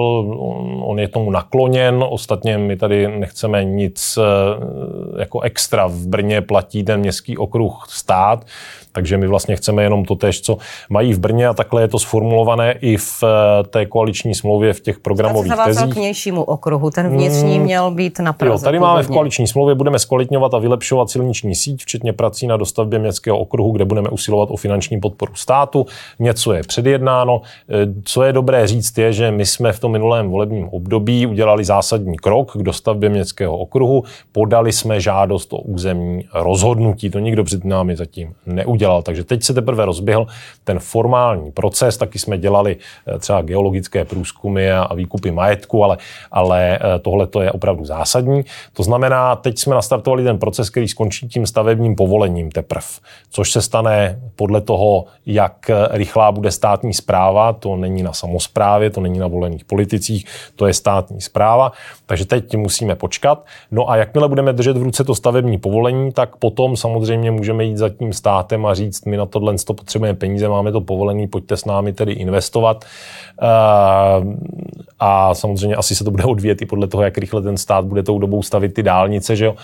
on 0.83 0.99
je 0.99 1.09
tomu 1.09 1.31
nakloněn, 1.31 2.05
ostatně 2.09 2.59
my 2.59 2.77
tady 2.77 3.19
nechceme 3.19 3.65
nic 3.65 4.19
eh, 4.19 5.21
jako 5.21 5.41
extra 5.41 5.87
v 5.87 6.07
Brně 6.07 6.41
platí 6.41 6.85
ten 6.85 7.01
městský 7.01 7.39
okruh 7.39 7.87
stát, 7.89 8.45
takže 8.93 9.17
my 9.17 9.27
vlastně 9.27 9.57
chceme 9.57 9.83
jenom 9.83 10.05
to 10.05 10.17
tež, 10.17 10.41
co 10.41 10.59
mají 10.91 11.15
v 11.15 11.19
Brně 11.19 11.47
a 11.47 11.55
takhle 11.55 11.83
je 11.83 11.89
to 11.89 11.99
sformulované 11.99 12.73
i 12.73 12.97
v 12.97 13.23
eh, 13.23 13.65
té 13.69 13.87
koaliční 13.87 14.35
smlouvě 14.35 14.73
v 14.73 14.81
těch 14.81 14.99
programových 14.99 15.53
tezích. 15.65 15.95
k 15.95 15.97
vnějšímu 15.97 16.43
okruhu, 16.43 16.91
ten 16.91 17.09
vnitřní 17.09 17.55
hmm. 17.55 17.65
měl 17.65 17.91
být 17.91 18.19
na 18.19 18.33
Praze. 18.33 18.53
Jo, 18.53 18.59
tady 18.59 18.79
původně. 18.79 18.93
máme 18.93 19.03
v 19.03 19.09
koaliční 19.09 19.47
smlouvě, 19.47 19.75
budeme 19.75 19.99
zkvalitňovat 19.99 20.55
a 20.55 20.59
vylepšovat 20.59 21.11
silniční 21.11 21.55
síť, 21.55 21.83
včetně 21.83 22.13
prací 22.13 22.47
na 22.47 22.57
dostavbě 22.57 22.99
městského 22.99 23.39
okruhu, 23.39 23.73
kde 23.73 23.85
budeme 23.85 24.09
usilovat 24.09 24.49
o 24.51 24.57
finanční 24.57 25.01
podporu 25.01 25.35
státu. 25.35 25.87
Něco 26.19 26.53
je 26.53 26.63
předjednáno. 26.63 27.41
Eh, 27.69 27.75
co 28.05 28.23
je 28.23 28.33
dobré 28.33 28.67
říct, 28.67 28.99
je, 28.99 29.13
že 29.13 29.31
my 29.31 29.47
jsme 29.47 29.73
v 29.73 29.81
tom 29.81 29.93
minulém 29.93 30.31
volebním 30.31 30.69
období 30.69 31.27
udělali 31.27 31.65
zásadní 31.65 32.17
krok 32.17 32.57
k 32.57 32.63
dostavbě 32.63 33.09
městského 33.09 33.59
okruhu. 33.59 34.05
Podali 34.33 34.73
jsme 34.73 35.01
žádost 35.01 35.53
o 35.53 35.59
územní 35.59 36.25
rozhodnutí. 36.35 37.11
To 37.11 37.19
nikdo 37.19 37.45
před 37.45 37.65
námi 37.65 37.97
zatím 37.97 38.35
neudělal 38.47 38.80
udělal. 38.81 39.03
Takže 39.03 39.25
teď 39.25 39.43
se 39.43 39.55
teprve 39.55 39.85
rozběhl 39.85 40.27
ten 40.65 40.79
formální 40.79 41.53
proces, 41.53 41.97
taky 41.97 42.19
jsme 42.19 42.39
dělali 42.39 42.77
eh, 42.77 43.19
třeba 43.19 43.43
geologické 43.43 44.05
průzkumy 44.05 44.73
a 44.73 44.95
výkupy 44.95 45.31
majetku, 45.31 45.85
ale, 45.85 45.99
ale 46.33 46.79
eh, 46.81 46.99
tohle 46.99 47.27
to 47.27 47.43
je 47.43 47.53
opravdu 47.53 47.85
zásadní. 47.85 48.45
To 48.73 48.83
znamená, 48.83 49.37
teď 49.37 49.59
jsme 49.59 49.75
nastartovali 49.75 50.25
ten 50.25 50.39
proces, 50.39 50.71
který 50.71 50.89
skončí 50.89 51.29
tím 51.29 51.47
stavebním 51.47 51.97
povolením 51.97 52.51
teprve, 52.51 53.05
což 53.31 53.53
se 53.53 53.63
stane 53.63 54.21
podle 54.37 54.61
toho, 54.61 55.05
jak 55.27 55.71
rychlá 55.91 56.33
bude 56.33 56.51
státní 56.51 56.95
zpráva, 56.95 57.53
to 57.53 57.77
není 57.77 58.03
na 58.03 58.13
samozprávě, 58.13 58.91
to 58.91 59.01
není 59.01 59.19
na 59.19 59.27
volených 59.27 59.65
politicích, 59.65 60.25
to 60.57 60.67
je 60.67 60.75
státní 60.75 61.21
zpráva, 61.21 61.73
takže 62.07 62.25
teď 62.25 62.57
musíme 62.57 62.95
počkat. 62.95 63.45
No 63.71 63.91
a 63.91 63.97
jakmile 63.97 64.29
budeme 64.29 64.53
držet 64.53 64.77
v 64.77 64.83
ruce 64.83 65.05
to 65.05 65.15
stavební 65.15 65.59
povolení, 65.59 66.13
tak 66.13 66.37
potom 66.37 66.77
samozřejmě 66.77 67.31
můžeme 67.31 67.65
jít 67.65 67.77
za 67.77 67.89
tím 67.89 68.13
státem 68.13 68.67
a 68.67 68.70
a 68.71 68.75
říct, 68.75 69.07
my 69.07 69.17
na 69.17 69.27
tohle 69.27 69.55
to 69.67 69.75
potřebujeme 69.75 70.19
peníze, 70.19 70.49
máme 70.49 70.73
to 70.73 70.81
povolený, 70.81 71.29
pojďte 71.29 71.57
s 71.57 71.65
námi 71.65 71.93
tedy 71.93 72.13
investovat. 72.13 72.85
A 75.01 75.35
samozřejmě 75.35 75.77
asi 75.77 75.95
se 75.95 76.05
to 76.05 76.11
bude 76.11 76.25
odvíjet 76.25 76.63
i 76.63 76.67
podle 76.67 76.87
toho, 76.87 77.03
jak 77.03 77.19
rychle 77.19 77.43
ten 77.43 77.57
stát 77.57 77.85
bude 77.85 78.03
tou 78.03 78.19
dobou 78.19 78.43
stavit 78.43 78.75
ty 78.75 78.83
dálnice, 78.83 79.37
že 79.37 79.45
jo? 79.45 79.55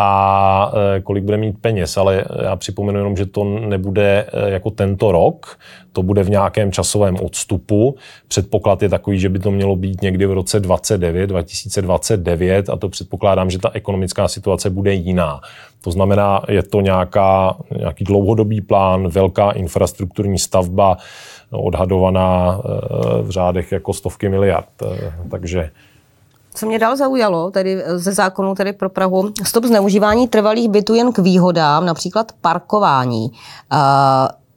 a 0.00 0.72
eh, 0.96 1.00
kolik 1.00 1.24
bude 1.24 1.36
mít 1.36 1.58
peněz. 1.60 1.96
Ale 1.96 2.24
já 2.42 2.56
připomenu 2.56 2.98
jenom, 2.98 3.16
že 3.16 3.26
to 3.26 3.44
nebude 3.44 4.26
eh, 4.32 4.50
jako 4.50 4.70
tento 4.70 5.12
rok, 5.12 5.58
to 5.92 6.02
bude 6.02 6.22
v 6.22 6.30
nějakém 6.30 6.72
časovém 6.72 7.16
odstupu. 7.16 7.96
Předpoklad 8.28 8.82
je 8.82 8.88
takový, 8.88 9.18
že 9.18 9.28
by 9.28 9.38
to 9.38 9.50
mělo 9.50 9.76
být 9.76 10.02
někdy 10.02 10.26
v 10.26 10.32
roce 10.32 10.60
29, 10.60 11.26
2029 11.26 12.70
a 12.70 12.76
to 12.76 12.88
předpokládám, 12.88 13.50
že 13.50 13.58
ta 13.58 13.70
ekonomická 13.74 14.28
situace 14.28 14.70
bude 14.70 14.92
jiná. 14.94 15.40
To 15.80 15.90
znamená, 15.90 16.42
je 16.48 16.62
to 16.62 16.80
nějaká, 16.80 17.56
nějaký 17.78 18.04
dlouhodobý 18.04 18.60
plán, 18.60 19.08
velká 19.08 19.50
infrastrukturní 19.50 20.38
stavba, 20.38 20.96
odhadovaná 21.50 22.58
eh, 22.58 23.22
v 23.22 23.30
řádech 23.30 23.72
jako 23.72 23.92
stovky 23.92 24.28
miliard. 24.28 24.68
Eh, 24.82 25.14
takže 25.30 25.70
co 26.54 26.66
mě 26.66 26.78
dál 26.78 26.96
zaujalo, 26.96 27.50
tedy 27.50 27.82
ze 27.94 28.12
zákonu 28.12 28.54
tedy 28.54 28.72
pro 28.72 28.88
Prahu, 28.88 29.30
stop 29.44 29.64
zneužívání 29.64 30.28
trvalých 30.28 30.68
bytů 30.68 30.94
jen 30.94 31.12
k 31.12 31.18
výhodám, 31.18 31.86
například 31.86 32.32
parkování. 32.40 33.30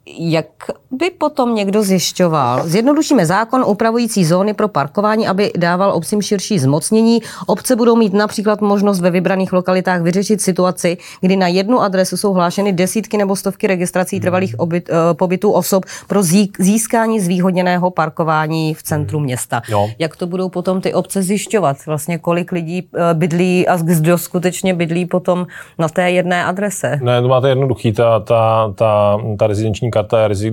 Jak 0.06 0.46
by 0.90 1.10
potom 1.10 1.54
někdo 1.54 1.82
zjišťoval? 1.82 2.66
Zjednodušíme 2.66 3.26
zákon 3.26 3.64
upravující 3.66 4.24
zóny 4.24 4.54
pro 4.54 4.68
parkování, 4.68 5.28
aby 5.28 5.50
dával 5.56 5.92
obcím 5.92 6.22
širší 6.22 6.58
zmocnění. 6.58 7.20
Obce 7.46 7.76
budou 7.76 7.96
mít 7.96 8.12
například 8.12 8.60
možnost 8.60 9.00
ve 9.00 9.10
vybraných 9.10 9.52
lokalitách 9.52 10.02
vyřešit 10.02 10.40
situaci, 10.40 10.96
kdy 11.20 11.36
na 11.36 11.48
jednu 11.48 11.80
adresu 11.80 12.16
jsou 12.16 12.32
hlášeny 12.32 12.72
desítky 12.72 13.18
nebo 13.18 13.36
stovky 13.36 13.66
registrací 13.66 14.20
trvalých 14.20 14.60
obyt, 14.60 14.88
uh, 14.88 14.96
pobytů 15.12 15.52
osob 15.52 15.84
pro 16.08 16.22
získání 16.58 17.20
zvýhodněného 17.20 17.90
parkování 17.90 18.74
v 18.74 18.82
centru 18.82 19.18
hmm. 19.18 19.24
města. 19.24 19.62
Jo. 19.68 19.88
Jak 19.98 20.16
to 20.16 20.26
budou 20.26 20.48
potom 20.48 20.80
ty 20.80 20.94
obce 20.94 21.22
zjišťovat? 21.22 21.76
Vlastně 21.86 22.18
kolik 22.18 22.52
lidí 22.52 22.82
uh, 22.82 23.00
bydlí 23.12 23.68
a 23.68 23.76
kdo 23.76 24.18
skutečně 24.18 24.74
bydlí 24.74 25.06
potom 25.06 25.46
na 25.78 25.88
té 25.88 26.10
jedné 26.10 26.44
adrese? 26.44 26.98
Ne, 27.02 27.22
to 27.22 27.28
máte 27.28 27.48
jednoduchý. 27.48 27.92
Ta, 27.92 28.20
ta, 28.20 28.72
ta, 28.74 29.18
ta 29.38 29.46
rezidenční 29.46 29.91
karta 29.92 30.22
je 30.22 30.28
rezi, 30.28 30.52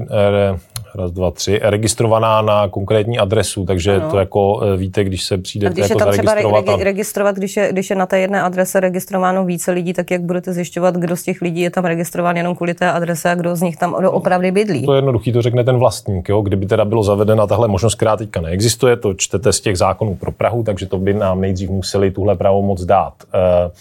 raz, 0.96 1.12
dva, 1.12 1.32
tři, 1.32 1.60
registrovaná 1.64 2.42
na 2.42 2.68
konkrétní 2.68 3.20
adresu, 3.20 3.66
takže 3.66 3.96
ano. 3.96 4.12
to 4.12 4.20
jako 4.20 4.62
eh, 4.64 4.78
víte, 4.78 5.04
když 5.04 5.24
se 5.24 5.38
přijde 5.38 5.70
když 5.70 5.90
jako 5.90 5.94
je 5.94 6.06
tam 6.06 6.12
třeba 6.12 6.36
regi- 6.36 6.84
registrovat, 6.84 7.36
když 7.36 7.58
je, 7.58 7.72
když 7.72 7.90
je 7.90 7.96
na 7.96 8.06
té 8.06 8.20
jedné 8.20 8.42
adrese 8.42 8.80
registrováno 8.80 9.46
více 9.46 9.72
lidí, 9.72 9.94
tak 9.94 10.12
jak 10.12 10.22
budete 10.22 10.54
zjišťovat, 10.54 10.96
kdo 10.96 11.16
z 11.16 11.24
těch 11.24 11.42
lidí 11.42 11.62
je 11.62 11.70
tam 11.70 11.86
registrován 11.86 12.38
jenom 12.38 12.56
kvůli 12.56 12.74
té 12.74 12.92
adrese 12.92 13.30
a 13.30 13.36
kdo 13.36 13.56
z 13.56 13.62
nich 13.62 13.78
tam 13.78 13.94
opravdu 13.94 14.52
bydlí? 14.52 14.86
To 14.86 14.94
je 14.94 14.98
jednoduchý, 14.98 15.32
to 15.32 15.42
řekne 15.42 15.64
ten 15.64 15.78
vlastník. 15.78 16.30
Jo? 16.30 16.42
Kdyby 16.42 16.66
teda 16.66 16.86
bylo 16.86 17.04
zavedena 17.04 17.48
tahle 17.48 17.68
možnost, 17.68 17.96
která 17.96 18.18
teďka 18.18 18.42
neexistuje, 18.42 18.96
to 18.96 19.14
čtete 19.14 19.54
z 19.54 19.62
těch 19.62 19.78
zákonů 19.78 20.16
pro 20.16 20.32
Prahu, 20.32 20.64
takže 20.64 20.86
to 20.86 20.98
by 20.98 21.14
nám 21.14 21.42
nejdřív 21.42 21.70
museli 21.70 22.12
tuhle 22.12 22.36
pravomoc 22.36 22.84
dát. 22.84 23.14
Uh, 23.34 23.40
Eh, 23.40 23.72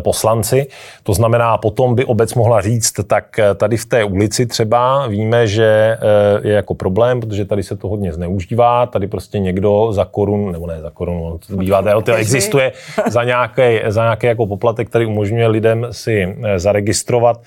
poslanci. 0.00 0.66
To 1.02 1.14
znamená, 1.14 1.58
potom 1.58 1.94
by 1.94 2.04
obec 2.04 2.34
mohla 2.34 2.60
říct, 2.60 2.92
tak 3.06 3.38
eh, 3.38 3.54
tady 3.54 3.76
v 3.76 3.86
té 3.86 4.04
ulici 4.04 4.46
třeba 4.46 5.06
víme, 5.06 5.46
že 5.46 5.64
eh, 5.64 6.48
je 6.48 6.54
jako 6.54 6.74
problém, 6.74 7.20
protože 7.20 7.44
tady 7.44 7.62
se 7.62 7.76
to 7.76 7.88
hodně 7.88 8.12
zneužívá, 8.12 8.86
tady 8.86 9.06
prostě 9.06 9.38
někdo 9.38 9.88
za 9.92 10.04
korun, 10.04 10.52
nebo 10.52 10.66
ne 10.66 10.80
za 10.80 10.90
korun, 10.90 11.38
to 11.46 11.56
bývá, 11.56 12.02
to 12.02 12.14
existuje 12.14 12.72
za 13.06 13.24
nějaký, 13.24 13.62
za 13.86 14.02
nějaký 14.02 14.26
jako 14.26 14.46
poplatek, 14.46 14.88
který 14.88 15.06
umožňuje 15.06 15.46
lidem 15.46 15.86
si 15.90 16.36
zaregistrovat 16.56 17.40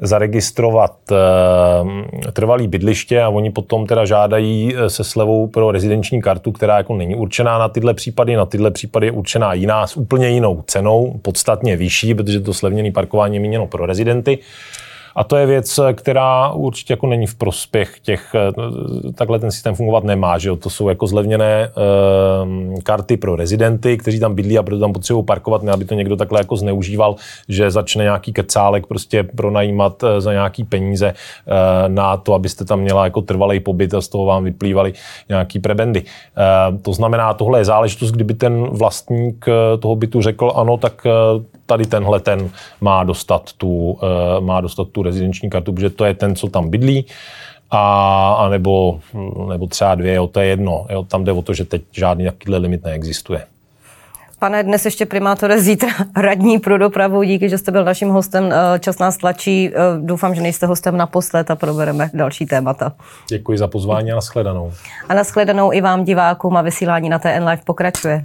zaregistrovat 0.00 0.96
e, 1.12 2.32
trvalý 2.32 2.68
bydliště 2.68 3.22
a 3.22 3.28
oni 3.28 3.50
potom 3.50 3.86
teda 3.86 4.04
žádají 4.04 4.74
eh, 4.76 4.90
se 4.90 5.04
slevou 5.04 5.46
pro 5.46 5.70
rezidenční 5.70 6.22
kartu, 6.22 6.52
která 6.52 6.76
jako 6.76 6.96
není 6.96 7.14
určená 7.14 7.58
na 7.58 7.68
tyhle 7.68 7.94
případy. 7.94 8.36
Na 8.36 8.46
tyhle 8.46 8.70
případy 8.70 9.06
je 9.06 9.12
určená 9.12 9.52
jiná 9.52 9.86
s 9.86 9.96
úplně 9.96 10.28
jinou 10.28 10.64
cenou, 10.66 11.18
podstatně 11.22 11.76
vyšší, 11.76 12.14
protože 12.14 12.40
to 12.40 12.54
slevněné 12.54 12.92
parkování 12.92 13.36
je 13.36 13.40
míněno 13.40 13.66
pro 13.66 13.86
rezidenty. 13.86 14.38
A 15.16 15.24
to 15.24 15.36
je 15.36 15.46
věc, 15.46 15.80
která 15.92 16.50
určitě 16.50 16.92
jako 16.92 17.06
není 17.06 17.26
v 17.26 17.34
prospěch 17.34 18.00
těch, 18.00 18.34
takhle 19.14 19.38
ten 19.38 19.50
systém 19.50 19.74
fungovat 19.74 20.04
nemá, 20.04 20.38
že 20.38 20.48
jo? 20.48 20.56
to 20.56 20.70
jsou 20.70 20.88
jako 20.88 21.06
zlevněné 21.06 21.68
uh, 21.68 22.80
karty 22.82 23.16
pro 23.16 23.36
rezidenty, 23.36 23.98
kteří 23.98 24.20
tam 24.20 24.34
bydlí 24.34 24.58
a 24.58 24.62
proto 24.62 24.80
tam 24.80 24.92
potřebují 24.92 25.24
parkovat, 25.24 25.62
ne 25.62 25.72
aby 25.72 25.84
to 25.84 25.94
někdo 25.94 26.16
takhle 26.16 26.40
jako 26.40 26.56
zneužíval, 26.56 27.16
že 27.48 27.70
začne 27.70 28.04
nějaký 28.04 28.32
kecálek 28.32 28.86
prostě 28.86 29.22
pronajímat 29.22 30.02
uh, 30.02 30.08
za 30.18 30.32
nějaký 30.32 30.64
peníze 30.64 31.14
uh, 31.14 31.54
na 31.88 32.16
to, 32.16 32.34
abyste 32.34 32.64
tam 32.64 32.80
měla 32.80 33.04
jako 33.04 33.22
trvalý 33.22 33.60
pobyt 33.60 33.94
a 33.94 34.00
z 34.00 34.08
toho 34.08 34.24
vám 34.24 34.44
vyplývaly 34.44 34.92
nějaký 35.28 35.58
prebendy. 35.58 36.02
Uh, 36.02 36.78
to 36.78 36.92
znamená, 36.92 37.34
tohle 37.34 37.60
je 37.60 37.64
záležitost, 37.64 38.10
kdyby 38.10 38.34
ten 38.34 38.64
vlastník 38.64 39.46
toho 39.80 39.96
bytu 39.96 40.22
řekl, 40.22 40.52
ano, 40.54 40.76
tak 40.76 41.06
tady 41.66 41.86
tenhle 41.86 42.20
ten 42.20 42.50
má 42.80 43.04
dostat 43.04 43.52
tu, 43.52 43.98
eh, 44.02 44.40
má 44.40 44.60
dostat 44.60 44.88
tu 44.88 45.02
rezidenční 45.02 45.50
kartu, 45.50 45.72
protože 45.72 45.90
to 45.90 46.04
je 46.04 46.14
ten, 46.14 46.36
co 46.36 46.48
tam 46.48 46.70
bydlí 46.70 47.06
a, 47.70 48.32
a 48.38 48.48
nebo, 48.48 49.00
nebo 49.48 49.66
třeba 49.66 49.94
dvě, 49.94 50.14
jo, 50.14 50.26
to 50.26 50.40
je 50.40 50.46
jedno. 50.46 50.86
Jo, 50.90 51.04
tam 51.04 51.24
jde 51.24 51.32
o 51.32 51.42
to, 51.42 51.54
že 51.54 51.64
teď 51.64 51.82
žádný 51.92 52.24
takovýhle 52.24 52.58
limit 52.58 52.84
neexistuje. 52.84 53.42
Pane, 54.38 54.62
dnes 54.62 54.84
ještě 54.84 55.06
primátore, 55.06 55.60
zítra 55.60 55.88
radní 56.16 56.58
pro 56.58 56.78
dopravu. 56.78 57.22
Díky, 57.22 57.48
že 57.48 57.58
jste 57.58 57.72
byl 57.72 57.84
naším 57.84 58.08
hostem. 58.08 58.52
Eh, 58.52 58.78
čas 58.78 58.98
nás 58.98 59.16
tlačí. 59.16 59.70
Eh, 59.74 59.78
doufám, 60.00 60.34
že 60.34 60.42
nejste 60.42 60.66
hostem 60.66 60.96
naposled 60.96 61.50
a 61.50 61.56
probereme 61.56 62.10
další 62.14 62.46
témata. 62.46 62.92
Děkuji 63.28 63.58
za 63.58 63.68
pozvání 63.68 64.12
a 64.12 64.14
nashledanou. 64.14 64.72
A 65.08 65.14
nashledanou 65.14 65.72
i 65.72 65.80
vám 65.80 66.04
divákům 66.04 66.56
a 66.56 66.62
vysílání 66.62 67.08
na 67.08 67.18
TN 67.18 67.44
Live 67.44 67.62
pokračuje. 67.64 68.24